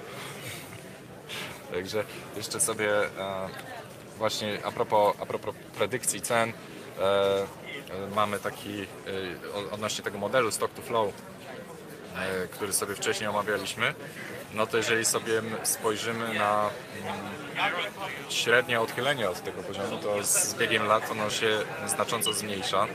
Także 1.72 2.05
jeszcze 2.37 2.61
sobie 2.61 2.90
e, 3.05 3.49
właśnie 4.18 4.59
a 4.64 4.72
propos, 4.72 5.16
a 5.20 5.27
propos 5.27 5.55
predykcji 5.79 6.20
cen 6.20 6.53
e, 6.99 7.03
e, 7.03 7.46
mamy 8.14 8.38
taki 8.38 8.83
e, 8.83 8.87
odnośnie 9.72 10.05
tego 10.05 10.18
modelu 10.18 10.51
stock 10.51 10.75
to 10.75 10.83
flow, 10.83 11.12
e, 12.16 12.49
który 12.49 12.72
sobie 12.72 12.94
wcześniej 12.94 13.29
omawialiśmy. 13.29 13.94
No 14.54 14.66
to 14.66 14.76
jeżeli 14.76 15.04
sobie 15.04 15.42
spojrzymy 15.62 16.34
na 16.34 16.70
mm, 17.02 17.16
średnie 18.28 18.80
odchylenie 18.80 19.30
od 19.30 19.42
tego 19.42 19.62
poziomu, 19.62 19.98
to 19.98 20.24
z 20.24 20.54
biegiem 20.54 20.87
lat 20.87 21.11
ono 21.11 21.30
się 21.30 21.58
znacząco 21.87 22.32
zmniejsza. 22.32 22.87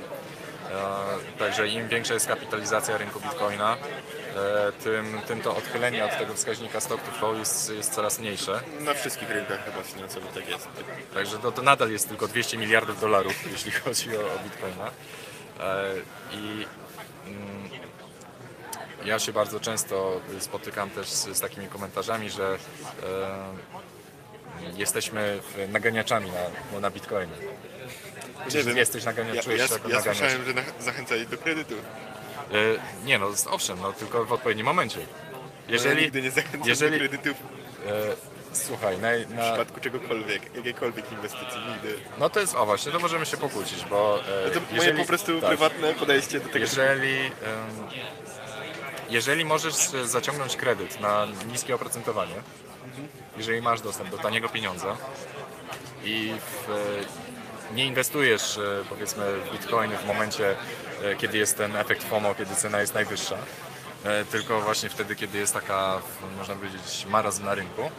E, 0.71 1.39
Także 1.39 1.67
im 1.67 1.87
większa 1.87 2.13
jest 2.13 2.27
kapitalizacja 2.27 2.97
rynku 2.97 3.19
bitcoina, 3.19 3.77
e, 4.35 4.71
tym, 4.71 5.21
tym 5.27 5.41
to 5.41 5.55
odchylenie 5.55 6.05
od 6.05 6.17
tego 6.17 6.33
wskaźnika 6.33 6.79
stock 6.79 7.03
to 7.03 7.11
flow 7.11 7.37
jest, 7.37 7.69
jest 7.69 7.93
coraz 7.93 8.19
mniejsze. 8.19 8.61
Na 8.79 8.93
wszystkich 8.93 9.29
rynkach 9.29 9.65
chyba 9.65 9.83
finansowych 9.83 10.31
tak 10.31 10.49
jest. 10.49 10.67
Także 11.13 11.37
to, 11.37 11.51
to 11.51 11.61
nadal 11.61 11.91
jest 11.91 12.09
tylko 12.09 12.27
200 12.27 12.57
miliardów 12.57 12.99
dolarów, 13.01 13.33
jeśli 13.51 13.71
chodzi 13.71 14.17
o, 14.17 14.21
o 14.21 14.39
bitcoina. 14.43 14.91
E, 15.59 15.93
I 16.31 16.65
mm, 17.27 17.69
ja 19.05 19.19
się 19.19 19.33
bardzo 19.33 19.59
często 19.59 20.21
spotykam 20.39 20.89
też 20.89 21.07
z, 21.09 21.37
z 21.37 21.39
takimi 21.39 21.67
komentarzami, 21.67 22.29
że 22.29 22.53
e, 22.53 22.57
jesteśmy 24.77 25.39
w- 25.41 25.71
naganiaczami 25.71 26.27
na, 26.31 26.39
no, 26.73 26.79
na 26.79 26.89
bitcoinie. 26.91 27.33
Wiem. 28.49 28.77
jesteś 28.77 29.03
naganiacz, 29.05 29.47
Ja, 29.47 29.53
ja, 29.53 29.57
ja 29.63 29.67
naganiacz? 29.69 30.03
słyszałem, 30.03 30.45
że 30.45 30.53
na, 30.53 30.61
zachęcali 30.79 31.27
do 31.27 31.37
kredytu. 31.37 31.75
E, 31.75 33.05
Nie 33.05 33.19
no, 33.19 33.27
owszem, 33.49 33.77
no, 33.81 33.93
tylko 33.93 34.25
w 34.25 34.33
odpowiednim 34.33 34.65
momencie. 34.65 34.99
Ja 34.99 35.05
Jeżeli, 35.69 36.01
nigdy 36.01 36.21
nie 36.21 36.31
zachęcam 36.31 36.69
jeżeli- 36.69 36.91
do 36.91 36.97
kredytów 36.97 37.37
e, 37.87 37.91
słuchaj, 38.55 38.97
na, 38.99 39.07
w 39.27 39.33
na, 39.35 39.41
przypadku 39.43 39.79
czegokolwiek, 39.79 40.55
jakiejkolwiek 40.55 41.11
inwestycji, 41.11 41.59
nigdy. 41.69 41.95
no 42.17 42.29
to 42.29 42.39
jest, 42.39 42.55
o 42.55 42.65
właśnie, 42.65 42.91
to 42.91 42.99
możemy 42.99 43.25
się 43.25 43.37
pokłócić, 43.37 43.85
bo 43.85 44.19
e, 44.19 44.51
To 44.51 44.59
jeżeli, 44.71 44.93
moje 44.93 44.93
po 44.93 45.07
prostu 45.07 45.39
tak, 45.41 45.47
prywatne 45.49 45.93
podejście 45.93 46.39
do 46.39 46.45
tego. 46.45 46.59
jeżeli, 46.59 47.31
jeżeli 49.09 49.45
możesz 49.45 49.93
e, 49.93 50.07
zaciągnąć 50.07 50.55
kredyt 50.55 50.99
na 50.99 51.27
niskie 51.51 51.75
oprocentowanie, 51.75 52.35
jeżeli 53.37 53.61
masz 53.61 53.81
dostęp 53.81 54.09
do 54.09 54.17
taniego 54.17 54.49
pieniądza 54.49 54.97
i 56.03 56.33
w, 56.39 56.69
e, 56.69 57.75
nie 57.75 57.85
inwestujesz 57.85 58.57
e, 58.57 58.61
powiedzmy 58.89 59.23
w 59.39 59.51
bitcoiny 59.51 59.97
w 59.97 60.05
momencie, 60.05 60.55
kiedy 61.17 61.37
jest 61.37 61.57
ten 61.57 61.75
efekt 61.75 62.03
FOMO, 62.03 62.35
kiedy 62.35 62.55
cena 62.55 62.81
jest 62.81 62.93
najwyższa, 62.93 63.37
tylko 64.31 64.61
właśnie 64.61 64.89
wtedy, 64.89 65.15
kiedy 65.15 65.37
jest 65.37 65.53
taka, 65.53 66.01
można 66.37 66.55
powiedzieć, 66.55 67.05
marazm 67.09 67.45
na 67.45 67.55
rynku, 67.55 67.91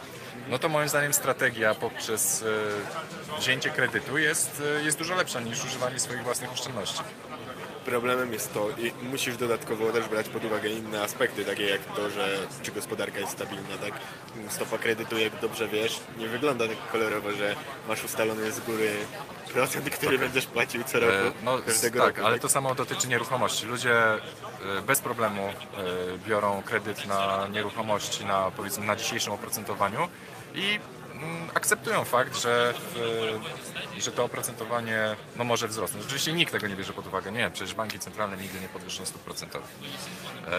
no 0.49 0.59
to 0.59 0.69
moim 0.69 0.89
zdaniem 0.89 1.13
strategia 1.13 1.75
poprzez 1.75 2.43
wzięcie 3.39 3.69
kredytu 3.69 4.17
jest, 4.17 4.63
jest 4.83 4.97
dużo 4.97 5.15
lepsza 5.15 5.39
niż 5.39 5.65
używanie 5.65 5.99
swoich 5.99 6.23
własnych 6.23 6.51
oszczędności. 6.51 7.01
Problemem 7.85 8.33
jest 8.33 8.53
to, 8.53 8.67
i 8.69 8.91
musisz 9.05 9.37
dodatkowo 9.37 9.91
też 9.91 10.07
brać 10.07 10.29
pod 10.29 10.45
uwagę 10.45 10.69
inne 10.69 11.03
aspekty, 11.03 11.45
takie 11.45 11.63
jak 11.63 11.85
to, 11.85 12.09
że 12.09 12.37
czy 12.63 12.71
gospodarka 12.71 13.19
jest 13.19 13.31
stabilna, 13.31 13.77
tak? 13.81 13.93
Stopa 14.49 14.77
kredytu, 14.77 15.17
jak 15.17 15.39
dobrze 15.41 15.67
wiesz, 15.67 15.99
nie 16.17 16.27
wygląda 16.27 16.67
tak 16.67 16.77
kolorowo, 16.91 17.31
że 17.31 17.55
masz 17.87 18.03
ustalony 18.03 18.51
z 18.51 18.59
góry 18.59 18.89
procent, 19.53 19.89
który 19.89 20.19
będziesz 20.19 20.45
płacił 20.45 20.83
co 20.83 20.99
roku, 20.99 21.13
E, 21.13 21.31
No 21.43 21.57
każdego 21.57 21.99
tak, 21.99 22.15
roku. 22.17 22.27
ale 22.27 22.39
to 22.39 22.49
samo 22.49 22.75
dotyczy 22.75 23.07
nieruchomości. 23.07 23.65
Ludzie 23.65 23.93
e, 24.13 24.19
bez 24.87 24.99
problemu 25.01 25.41
e, 25.47 25.53
biorą 26.27 26.61
kredyt 26.65 27.05
na 27.07 27.47
nieruchomości 27.51 28.25
na 28.25 28.51
powiedzmy 28.51 28.85
na 28.85 28.95
dzisiejszym 28.95 29.33
oprocentowaniu 29.33 30.07
i 30.55 30.79
akceptują 31.53 32.03
fakt, 32.05 32.37
że, 32.41 32.73
e, 33.97 34.01
że 34.01 34.11
to 34.11 34.23
oprocentowanie 34.23 35.15
no, 35.35 35.43
może 35.43 35.67
wzrosnąć. 35.67 36.05
Oczywiście 36.05 36.33
nikt 36.33 36.51
tego 36.51 36.67
nie 36.67 36.75
bierze 36.75 36.93
pod 36.93 37.07
uwagę. 37.07 37.31
Nie, 37.31 37.49
przecież 37.51 37.73
banki 37.75 37.99
centralne 37.99 38.37
nigdy 38.37 38.59
nie 38.59 38.69
podwyższą 38.69 39.05
stóp 39.05 39.21
procentowych. 39.21 39.69
E, 40.47 40.51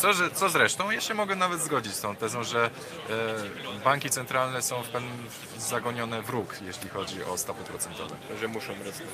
Co, 0.00 0.12
że, 0.12 0.30
co 0.30 0.48
zresztą, 0.48 0.90
ja 0.90 1.00
się 1.00 1.14
mogę 1.14 1.34
nawet 1.36 1.60
zgodzić 1.60 1.94
z 1.94 2.00
tą 2.00 2.16
tezą, 2.16 2.44
że 2.44 2.64
e, 2.66 3.80
banki 3.84 4.10
centralne 4.10 4.62
są 4.62 4.82
w 4.82 4.88
pewnym 4.88 5.26
zagonione 5.58 6.22
w 6.22 6.30
róg, 6.30 6.54
jeśli 6.66 6.88
chodzi 6.88 7.24
o 7.24 7.38
stopy 7.38 7.64
procentowe. 7.64 8.16
Że 8.40 8.48
muszą 8.48 8.72
rosnąć, 8.72 9.10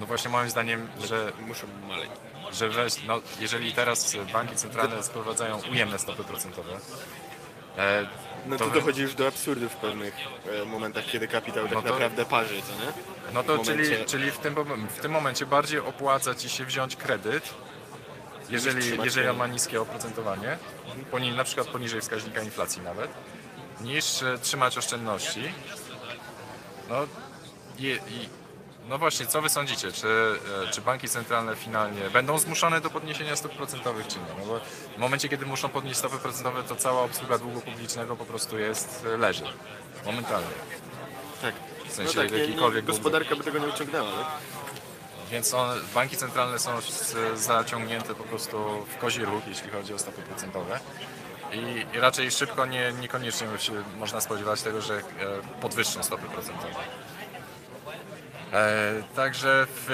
No 0.00 0.06
właśnie 0.06 0.30
moim 0.30 0.50
zdaniem, 0.50 0.88
że, 1.04 1.32
muszą 1.46 1.66
maleć. 1.88 2.10
że 2.52 2.68
weź, 2.68 2.94
no, 3.06 3.20
jeżeli 3.40 3.72
teraz 3.72 4.16
banki 4.32 4.56
centralne 4.56 5.02
sprowadzają 5.02 5.60
ujemne 5.72 5.98
stopy 5.98 6.24
procentowe, 6.24 6.78
E, 7.78 8.06
No 8.46 8.58
to 8.58 8.64
tu 8.64 8.70
wy- 8.70 8.80
dochodzi 8.80 9.02
już 9.02 9.14
do 9.14 9.26
absurdów 9.26 9.72
w 9.72 9.76
pewnych 9.76 10.14
e, 10.62 10.64
momentach, 10.64 11.04
kiedy 11.06 11.28
kapitał 11.28 11.64
tak 11.64 11.74
No 11.74 11.82
to- 11.82 11.88
naprawdę 11.88 12.24
parzy, 12.24 12.62
co 12.62 12.72
nie? 12.86 12.92
No 13.34 13.42
to 13.42 13.54
w 13.54 13.58
momencie- 13.68 13.84
czyli, 13.94 14.04
czyli 14.06 14.30
w, 14.30 14.38
tym, 14.38 14.54
w 14.88 15.00
tym 15.00 15.12
momencie 15.12 15.46
bardziej 15.46 15.80
opłaca 15.80 16.34
Ci 16.34 16.48
się 16.48 16.64
wziąć 16.64 16.96
kredyt, 16.96 17.54
jeżeli, 18.50 18.80
trzymać 18.82 19.04
jeżeli 19.04 19.28
on 19.28 19.36
ma 19.36 19.46
niskie 19.46 19.80
oprocentowanie, 19.80 20.58
poni, 21.10 21.32
na 21.32 21.44
przykład 21.44 21.66
poniżej 21.66 22.00
wskaźnika 22.00 22.42
inflacji 22.42 22.82
nawet, 22.82 23.10
niż 23.80 24.22
e, 24.22 24.38
trzymać 24.38 24.78
oszczędności. 24.78 25.52
No, 26.88 26.96
i, 27.78 27.82
i, 27.86 28.28
no 28.88 28.98
właśnie, 28.98 29.26
co 29.26 29.42
Wy 29.42 29.48
sądzicie? 29.48 29.92
Czy, 29.92 30.08
e, 30.68 30.70
czy 30.70 30.80
banki 30.80 31.08
centralne 31.08 31.56
finalnie 31.56 32.10
będą 32.10 32.38
zmuszone 32.38 32.80
do 32.80 32.90
podniesienia 32.90 33.36
stóp 33.36 33.52
procentowych, 33.52 34.06
czy 34.06 34.16
nie? 34.18 34.24
No 34.38 34.46
bo 34.46 34.60
w 34.96 34.98
momencie, 34.98 35.28
kiedy 35.28 35.46
muszą 35.46 35.68
podnieść 35.68 35.98
stopy 35.98 36.18
procentowe, 36.18 36.62
to 36.62 36.76
cała 36.76 37.02
obsługa 37.02 37.38
długu 37.38 37.60
publicznego 37.60 38.16
po 38.16 38.24
prostu 38.24 38.58
jest, 38.58 39.06
e, 39.14 39.16
leży. 39.16 39.44
Momentalnie. 40.06 40.46
Tak. 41.42 41.54
W 41.88 41.92
sensie 41.92 42.16
no 42.16 42.22
tak, 42.22 42.38
jakikolwiek 42.38 42.84
gospodarka 42.84 43.36
by 43.36 43.44
tego 43.44 43.58
nie 43.58 43.66
uciągnęła, 43.66 44.12
tak? 44.12 44.26
Więc 45.30 45.54
on, 45.54 45.80
banki 45.94 46.16
centralne 46.16 46.58
są 46.58 46.70
zaciągnięte 47.34 48.14
po 48.14 48.24
prostu 48.24 48.86
w 48.88 48.98
kozi 48.98 49.24
róg, 49.24 49.46
jeśli 49.46 49.70
chodzi 49.70 49.94
o 49.94 49.98
stopy 49.98 50.22
procentowe. 50.22 50.80
I, 51.52 51.96
i 51.96 52.00
raczej 52.00 52.30
szybko 52.30 52.66
nie, 52.66 52.92
niekoniecznie 53.00 53.46
się 53.58 53.72
można 53.98 54.20
spodziewać 54.20 54.62
tego, 54.62 54.80
że 54.80 54.94
e, 54.98 55.02
podwyższą 55.60 56.02
stopy 56.02 56.26
procentowe. 56.26 56.74
E, 58.52 59.02
także 59.16 59.66
w, 59.66 59.90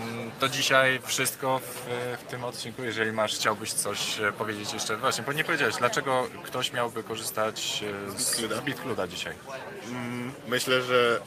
mm, 0.00 0.30
to 0.40 0.48
dzisiaj 0.48 1.00
wszystko 1.04 1.58
w, 1.58 1.86
w 2.20 2.30
tym 2.30 2.44
odcinku. 2.44 2.84
Jeżeli 2.84 3.12
masz, 3.12 3.34
chciałbyś 3.34 3.72
coś 3.72 4.20
e, 4.20 4.32
powiedzieć 4.32 4.72
jeszcze. 4.72 4.96
Właśnie, 4.96 5.24
bo 5.24 5.32
nie 5.32 5.44
powiedziałeś, 5.44 5.74
dlaczego 5.76 6.26
ktoś 6.42 6.72
miałby 6.72 7.02
korzystać 7.02 7.84
e, 8.06 8.10
z, 8.10 8.14
BitCluda. 8.14 8.56
z 8.56 8.60
BitCluda 8.60 9.06
dzisiaj? 9.06 9.34
Myślę, 10.48 10.82
że 10.82 11.20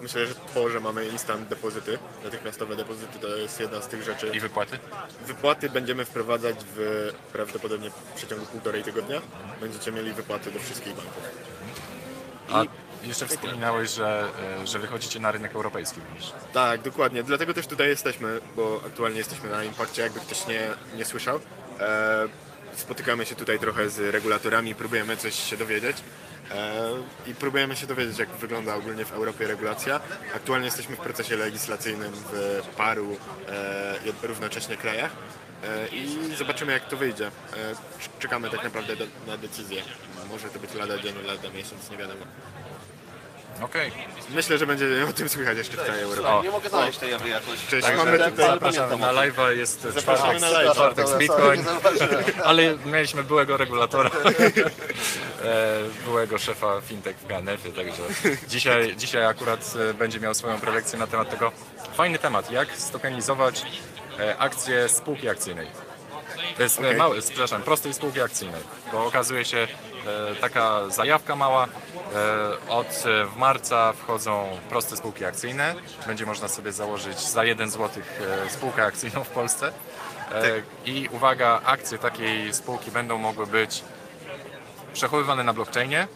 myślę, 0.00 0.26
że 0.26 0.34
to, 0.54 0.68
że 0.70 0.80
mamy 0.80 1.06
instant 1.08 1.48
depozyty, 1.48 1.98
natychmiastowe 2.24 2.76
depozyty, 2.76 3.18
to 3.18 3.28
jest 3.36 3.60
jedna 3.60 3.80
z 3.80 3.88
tych 3.88 4.02
rzeczy. 4.02 4.30
I 4.34 4.40
wypłaty? 4.40 4.78
Wypłaty 5.26 5.70
będziemy 5.70 6.04
wprowadzać 6.04 6.56
w 6.76 7.10
prawdopodobnie 7.32 7.90
w 7.90 7.94
przeciągu 8.16 8.46
półtorej 8.46 8.82
tygodnia. 8.82 9.20
Będziecie 9.60 9.92
mieli 9.92 10.12
wypłaty 10.12 10.50
do 10.50 10.58
wszystkich 10.58 10.94
banków. 10.94 11.22
A 12.52 12.87
jeszcze 13.02 13.26
wspominałeś, 13.26 13.90
że, 13.90 14.28
e, 14.62 14.66
że 14.66 14.78
wychodzicie 14.78 15.20
na 15.20 15.32
rynek 15.32 15.54
europejski 15.54 16.00
również. 16.08 16.32
Tak, 16.52 16.82
dokładnie. 16.82 17.22
Dlatego 17.22 17.54
też 17.54 17.66
tutaj 17.66 17.88
jesteśmy, 17.88 18.40
bo 18.56 18.80
aktualnie 18.86 19.18
jesteśmy 19.18 19.50
na 19.50 19.64
Impakcie, 19.64 20.02
jakby 20.02 20.20
ktoś 20.20 20.46
nie, 20.46 20.68
nie 20.96 21.04
słyszał. 21.04 21.40
E, 21.80 22.28
spotykamy 22.76 23.26
się 23.26 23.34
tutaj 23.34 23.58
trochę 23.58 23.90
z 23.90 23.98
regulatorami, 24.14 24.74
próbujemy 24.74 25.16
coś 25.16 25.34
się 25.34 25.56
dowiedzieć. 25.56 25.96
E, 26.50 26.90
I 27.26 27.34
próbujemy 27.34 27.76
się 27.76 27.86
dowiedzieć, 27.86 28.18
jak 28.18 28.28
wygląda 28.28 28.74
ogólnie 28.74 29.04
w 29.04 29.12
Europie 29.12 29.46
regulacja. 29.46 30.00
Aktualnie 30.34 30.66
jesteśmy 30.66 30.96
w 30.96 31.00
procesie 31.00 31.36
legislacyjnym 31.36 32.12
w 32.12 32.62
paru 32.76 33.16
równocześnie 34.22 34.76
krajach. 34.76 35.10
E, 35.64 35.88
I 35.88 36.36
zobaczymy, 36.36 36.72
jak 36.72 36.88
to 36.88 36.96
wyjdzie. 36.96 37.26
E, 37.26 37.30
cz- 37.74 38.08
Czekamy 38.18 38.50
tak 38.50 38.64
naprawdę 38.64 38.96
do, 38.96 39.04
na 39.26 39.36
decyzję. 39.36 39.82
Może 40.30 40.48
to 40.48 40.58
być 40.58 40.74
lada 40.74 40.98
dzień, 40.98 41.14
lada 41.26 41.50
miesiąc, 41.50 41.90
nie 41.90 41.96
wiadomo. 41.96 42.24
Okej. 43.62 43.92
Myślę, 44.30 44.58
że 44.58 44.66
będzie 44.66 44.86
o 45.10 45.12
tym 45.12 45.28
słychać 45.28 45.58
jeszcze 45.58 45.76
w 45.76 45.86
całej 45.86 46.02
Europie. 46.02 46.28
O, 46.28 46.42
Nie 46.42 46.50
mogę 46.50 46.68
znaleźć 46.68 46.98
tej 46.98 47.10
jakoś. 47.10 47.66
Cześć, 47.70 47.86
Także 47.86 48.04
mamy 48.04 48.18
tutaj... 48.18 48.32
zapraszamy 48.46 48.96
na 48.96 49.12
live'a, 49.12 49.48
jest 49.56 49.86
czwartek, 49.98 50.40
na 50.40 50.48
live'a. 50.50 50.72
czwartek 50.72 51.08
z 51.08 51.18
Bitcoin, 51.18 51.64
ale 52.44 52.76
mieliśmy 52.86 53.24
byłego 53.24 53.56
regulatora, 53.56 54.10
e, 55.44 55.78
byłego 56.04 56.38
szefa 56.38 56.80
fintech 56.80 57.16
w 57.16 57.26
Ganefie, 57.26 57.72
także 57.72 58.02
dzisiaj, 58.48 58.96
dzisiaj 58.96 59.24
akurat 59.26 59.74
e, 59.90 59.94
będzie 59.94 60.20
miał 60.20 60.34
swoją 60.34 60.60
prelekcję 60.60 60.98
na 60.98 61.06
temat 61.06 61.30
tego. 61.30 61.52
Fajny 61.94 62.18
temat, 62.18 62.50
jak 62.50 62.68
stokenizować 62.76 63.62
akcje 64.38 64.88
spółki 64.88 65.28
akcyjnej. 65.28 65.66
To 66.56 66.62
jest 66.62 66.78
okay. 66.78 66.96
mały, 66.96 67.22
przepraszam, 67.22 67.62
prostej 67.62 67.94
spółki 67.94 68.20
akcyjnej, 68.20 68.60
bo 68.92 69.06
okazuje 69.06 69.44
się 69.44 69.58
e, 69.58 70.34
taka 70.40 70.90
zajawka 70.90 71.36
mała. 71.36 71.64
E, 71.64 72.70
od 72.70 73.04
e, 73.06 73.26
w 73.26 73.36
marca 73.36 73.92
wchodzą 73.92 74.58
proste 74.68 74.96
spółki 74.96 75.24
akcyjne. 75.24 75.74
Będzie 76.06 76.26
można 76.26 76.48
sobie 76.48 76.72
założyć 76.72 77.20
za 77.20 77.44
1 77.44 77.70
zł 77.70 78.02
e, 78.46 78.50
spółkę 78.50 78.84
akcyjną 78.84 79.24
w 79.24 79.28
Polsce. 79.28 79.72
E, 80.32 80.62
I 80.86 81.08
uwaga, 81.12 81.60
akcje 81.64 81.98
takiej 81.98 82.54
spółki 82.54 82.90
będą 82.90 83.18
mogły 83.18 83.46
być 83.46 83.84
przechowywane 84.92 85.44
na 85.44 85.52
blockchainie, 85.52 86.08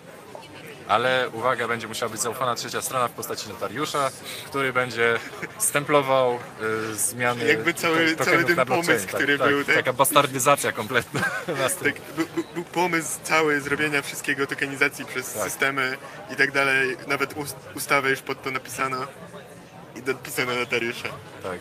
ale 0.89 1.29
uwaga, 1.33 1.69
będzie 1.69 1.89
musiała 1.89 2.13
być 2.13 2.21
zaufana 2.21 2.55
trzecia 2.55 2.83
strona 2.83 3.09
w 3.09 3.13
postaci 3.13 3.49
notariusza, 3.49 4.11
który 4.47 4.73
będzie 4.73 5.19
stemplował 5.59 6.39
y, 6.91 6.95
zmiany 6.95 7.45
Jakby 7.45 7.75
cały- 7.75 8.15
to- 8.17 8.25
cały 8.25 8.45
ten 8.45 8.57
pomysł, 8.67 9.09
który 9.09 9.39
był, 9.39 9.65
tak? 9.65 9.75
Taka 9.77 9.93
bastardyzacja 9.93 10.73
kompletna. 10.73 11.21
Tak, 11.85 11.95
był, 12.17 12.27
był- 12.55 12.65
pomysł 12.65 13.19
cały 13.23 13.61
zrobienia 13.61 14.03
wszystkiego, 14.03 14.47
tokenizacji 14.47 15.05
przez 15.05 15.33
Tak. 15.33 15.43
systemy 15.45 15.97
i 16.33 16.37
tak 16.37 16.53
dalej. 16.53 16.97
Nawet 17.07 17.37
ust, 17.37 17.57
ustawę 17.75 18.11
już 18.11 18.21
pod 18.21 18.43
to 18.43 18.51
napisano 18.51 19.07
i 19.97 20.03
dopisano 20.03 20.55
notariusze. 20.55 21.09
tak. 21.43 21.59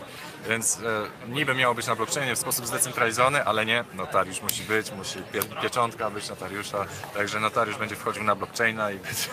Więc 0.49 0.79
e, 0.79 1.29
niby 1.29 1.55
miało 1.55 1.75
być 1.75 1.87
na 1.87 1.95
blockchainie 1.95 2.35
w 2.35 2.39
sposób 2.39 2.67
zdecentralizowany, 2.67 3.45
ale 3.45 3.65
nie, 3.65 3.83
notariusz 3.93 4.41
musi 4.41 4.63
być, 4.63 4.91
musi 4.91 5.19
pie, 5.19 5.39
pieczątka 5.61 6.09
być 6.09 6.29
notariusza, 6.29 6.85
także 7.13 7.39
notariusz 7.39 7.77
będzie 7.77 7.95
wchodził 7.95 8.23
na 8.23 8.35
blockchaina 8.35 8.91
i 8.91 8.99
będzie, 9.05 9.29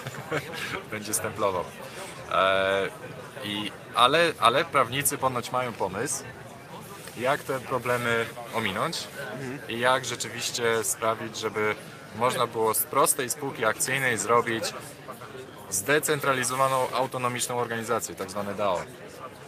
będzie 0.91 1.15
stemplował. 1.15 1.65
E, 2.33 2.89
i, 3.45 3.73
ale, 3.95 4.33
ale 4.41 4.65
prawnicy 4.65 5.19
ponoć 5.19 5.53
mają 5.53 5.73
pomysł, 5.73 6.25
jak 7.17 7.43
te 7.43 7.61
problemy 7.61 8.27
ominąć 8.55 9.09
i 9.69 9.79
jak 9.79 10.05
rzeczywiście 10.05 10.85
sprawić, 10.85 11.39
żeby 11.39 11.75
można 12.17 12.47
było 12.47 12.75
z 12.75 12.83
prostej 12.83 13.31
spółki 13.31 13.65
akcyjnej 13.65 14.19
zrobić 14.19 14.65
zdecentralizowaną, 15.71 16.91
autonomiczną 16.91 17.59
organizację, 17.59 18.15
tak 18.15 18.31
zwane 18.31 18.55
DAO. 18.55 18.83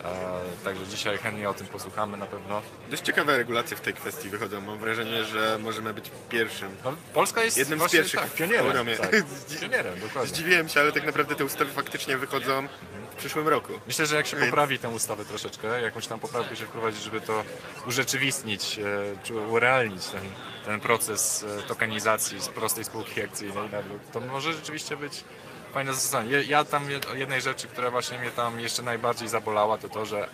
E, 0.04 0.64
także 0.64 0.86
dzisiaj 0.86 1.18
chętnie 1.18 1.48
o 1.48 1.54
tym 1.54 1.66
posłuchamy 1.66 2.16
na 2.16 2.26
pewno. 2.26 2.62
Dość 2.90 3.02
ciekawe 3.02 3.38
regulacje 3.38 3.76
w 3.76 3.80
tej 3.80 3.94
kwestii 3.94 4.28
wychodzą. 4.28 4.60
Mam 4.60 4.78
wrażenie, 4.78 5.24
że 5.24 5.58
możemy 5.62 5.94
być 5.94 6.10
pierwszym. 6.28 6.76
No, 6.84 6.94
Polska 7.14 7.44
jest 7.44 7.58
Jednym 7.58 7.88
z 7.88 7.92
pierwszych 7.92 8.20
tak, 8.20 8.30
pionierem. 8.30 8.66
Europie. 8.66 8.96
Tak, 8.96 9.10
pionierem, 9.60 10.00
dokładnie. 10.00 10.34
Zdziwiłem 10.34 10.68
się, 10.68 10.80
ale 10.80 10.92
tak 10.92 11.06
naprawdę 11.06 11.34
te 11.34 11.44
ustawy 11.44 11.72
faktycznie 11.72 12.18
wychodzą 12.18 12.68
w 13.12 13.16
przyszłym 13.16 13.48
roku. 13.48 13.72
Myślę, 13.86 14.06
że 14.06 14.16
jak 14.16 14.26
się 14.26 14.36
poprawi 14.36 14.78
tę 14.78 14.88
ustawę 14.88 15.24
troszeczkę, 15.24 15.82
jakąś 15.82 16.06
tam 16.06 16.20
poprawkę 16.20 16.56
się 16.56 16.66
wprowadzi, 16.66 17.00
żeby 17.00 17.20
to 17.20 17.44
urzeczywistnić, 17.86 18.78
e, 18.78 19.16
czy 19.22 19.34
urealnić 19.34 20.06
ten, 20.06 20.22
ten 20.64 20.80
proces 20.80 21.44
e, 21.58 21.62
tokenizacji 21.62 22.40
z 22.40 22.48
prostej 22.48 22.84
spółki 22.84 23.22
akcyjnej, 23.22 23.68
to 24.12 24.20
może 24.20 24.52
rzeczywiście 24.52 24.96
być 24.96 25.24
fajne 25.70 25.94
zastosowanie. 25.94 26.30
Ja- 26.42 26.64
tam 26.64 26.84
jednej 27.14 27.40
rzeczy, 27.40 27.68
która 27.68 27.90
właśnie 27.90 28.18
mnie 28.18 28.30
tam 28.30 28.60
jeszcze 28.60 28.82
najbardziej 28.82 29.28
zabolała, 29.28 29.78
to 29.78 29.88
to, 29.88 30.06
że 30.06 30.18
e, 30.18 30.28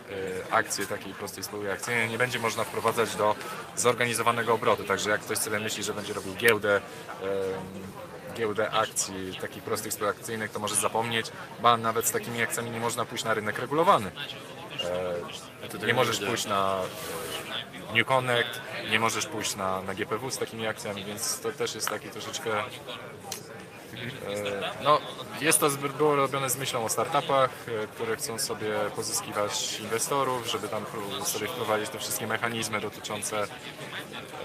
akcje 0.51 0.87
takiej 0.87 1.15
prostej 1.15 1.45
spółki 1.45 1.69
akcyjnej 1.69 2.09
nie 2.09 2.19
będzie 2.19 2.39
można 2.39 2.65
wprowadzać 2.65 3.17
do 3.17 3.35
zorganizowanego 3.77 4.55
obrotu. 4.55 4.85
Także 4.85 5.11
jak 5.11 5.21
ktoś 5.21 5.39
sobie 5.39 5.59
myśli, 5.59 5.83
że 5.83 5.95
będzie 5.95 6.13
robił 6.13 6.35
giełdę, 6.35 6.81
giełdę 8.35 8.71
akcji 8.71 9.39
takich 9.41 9.63
prostych 9.63 9.93
spółek 9.93 10.17
akcyjnych, 10.17 10.51
to 10.51 10.59
może 10.59 10.75
zapomnieć, 10.75 11.27
ba 11.63 11.77
nawet 11.77 12.07
z 12.07 12.13
takimi 12.13 12.43
akcjami 12.43 12.71
nie 12.71 12.81
można 12.81 13.05
pójść 13.05 13.25
na 13.25 13.35
rynek 13.35 13.59
regulowany. 13.59 14.11
E, 15.83 15.87
nie 15.87 15.95
możesz 15.95 16.21
pójść 16.21 16.47
na 16.47 16.81
e, 17.91 17.95
New 17.95 18.07
Connect, 18.07 18.61
nie 18.91 19.01
możesz 19.01 19.27
pójść 19.27 19.57
na, 19.57 19.83
na 19.83 19.95
GPW 19.95 20.31
z 20.31 20.39
takimi 20.39 20.67
akcjami, 20.67 21.05
więc 21.05 21.41
to 21.41 21.53
też 21.53 21.75
jest 21.75 21.89
taki 21.89 22.09
troszeczkę 22.09 22.51
No, 24.85 25.01
jest 25.41 25.59
to 25.61 25.71
zbyt- 25.71 25.93
było 25.93 26.17
robione 26.17 26.51
z 26.51 26.57
myślą 26.57 26.85
o 26.85 26.89
startupach, 26.89 27.51
e, 27.85 27.87
które 27.87 28.17
chcą 28.17 28.39
sobie 28.39 28.75
pozyskiwać 28.97 29.81
inwestorów, 29.81 30.47
żeby 30.47 30.69
tam 30.69 30.85
sobie 31.25 31.49
wprowadzić 31.49 31.89
te 31.91 31.99
wszystkie 31.99 32.27
mechanizmy 32.27 32.81
dotyczące 32.81 33.47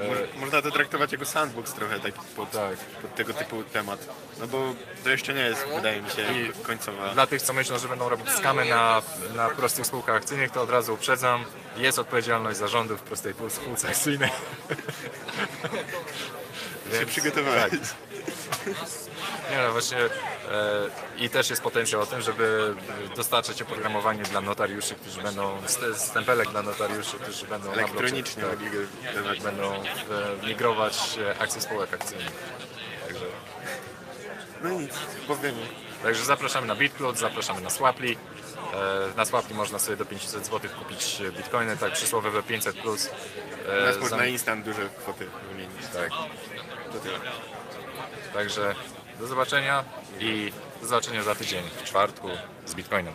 Mo- 0.02 0.40
Można 0.42 0.62
to 0.62 0.72
traktować 0.72 1.12
jako 1.12 1.26
sandbox 1.26 1.74
trochę 1.74 2.00
tak 2.00 2.14
pod, 2.14 2.52
Tak. 2.52 2.78
pod 2.78 3.16
tego 3.16 3.34
typu 3.34 3.64
temat. 3.64 4.08
No 4.40 4.48
bo 4.48 4.74
to 5.04 5.10
jeszcze 5.10 5.34
nie 5.34 5.42
jest, 5.42 5.66
wydaje 5.76 6.02
mi 6.02 6.10
się, 6.10 6.22
I- 6.34 6.64
końcowa. 6.64 7.10
Dla 7.14 7.28
tych, 7.28 7.42
co 7.42 7.54
myślą, 7.54 7.80
że 7.80 7.88
będą 7.88 8.10
robić 8.10 8.30
skamy 8.30 8.66
na, 8.66 9.02
na 9.36 9.50
prostych 9.50 9.86
spółkach 9.86 10.16
akcyjnych, 10.16 10.52
to 10.52 10.62
od 10.62 10.70
razu 10.70 10.94
uprzedzam, 10.94 11.46
jest 11.78 12.00
odpowiedzialność 12.00 12.60
zarządu 12.60 12.98
w 12.98 13.02
prostej 13.02 13.34
pół- 13.34 13.50
spółce 13.50 13.90
akcyjnej. 13.90 14.30
się 17.00 17.06
przygotowałeś. 17.06 17.72
Nie 19.52 19.58
no, 19.58 19.72
właśnie 19.72 19.98
e, 19.98 20.10
i 21.18 21.30
też 21.30 21.50
jest 21.50 21.62
potencjał 21.62 22.02
o 22.02 22.06
tym, 22.06 22.22
żeby 22.22 22.76
dostarczać 23.16 23.62
oprogramowanie 23.62 24.24
dla 24.24 24.42
notariuszy, 24.42 24.96
którzy 24.96 25.22
będą, 25.22 25.62
st- 25.66 25.98
stempelek 25.98 26.50
dla 26.50 26.62
notariuszy, 26.62 27.18
którzy 27.20 27.46
będą 27.46 27.68
na 27.68 27.74
Elektronicznie 27.74 28.44
tak, 28.44 29.24
tak, 29.26 29.40
będą 29.44 29.74
e, 29.74 30.48
migrować 30.48 31.18
e, 31.38 31.40
akcje 31.42 31.62
spółek 31.62 31.94
akcyjnych. 31.94 32.32
Także, 33.08 33.26
No 34.64 34.70
nic, 34.70 34.92
powiem 35.28 35.56
także 36.04 36.26
zapraszamy 36.26 36.68
na 36.68 36.76
BitCloud, 36.76 37.18
zapraszamy 37.18 37.62
na 37.62 37.70
Swapli. 37.70 38.18
E, 38.74 39.18
na 39.18 39.26
Swapli 39.26 39.56
można 39.56 39.80
sobie 39.80 39.98
do 39.98 40.06
500 40.06 40.46
zł 40.46 40.70
kupić 40.80 41.22
bitcoiny, 41.38 41.78
tak 41.78 41.94
przysłowie 41.94 42.30
we 42.30 42.44
500 42.44 42.78
plus. 42.78 43.10
Teraz 43.66 43.98
można 43.98 44.26
instant 44.26 44.66
duże 44.66 44.90
kwoty 44.90 45.28
wymienić. 45.52 45.82
tak. 45.94 46.10
To 46.94 47.00
tyle. 47.04 47.20
Także 48.34 48.76
do 49.22 49.28
zobaczenia 49.28 49.84
i 50.20 50.52
do 50.82 50.88
zobaczenia 50.88 51.24
za 51.24 51.36
tydzień 51.36 51.64
w 51.78 51.84
czwartku 51.84 52.28
z 52.66 52.76
Bitcoinem. 52.76 53.14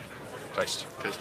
Cześć. 0.57 0.85
Cześć. 1.03 1.19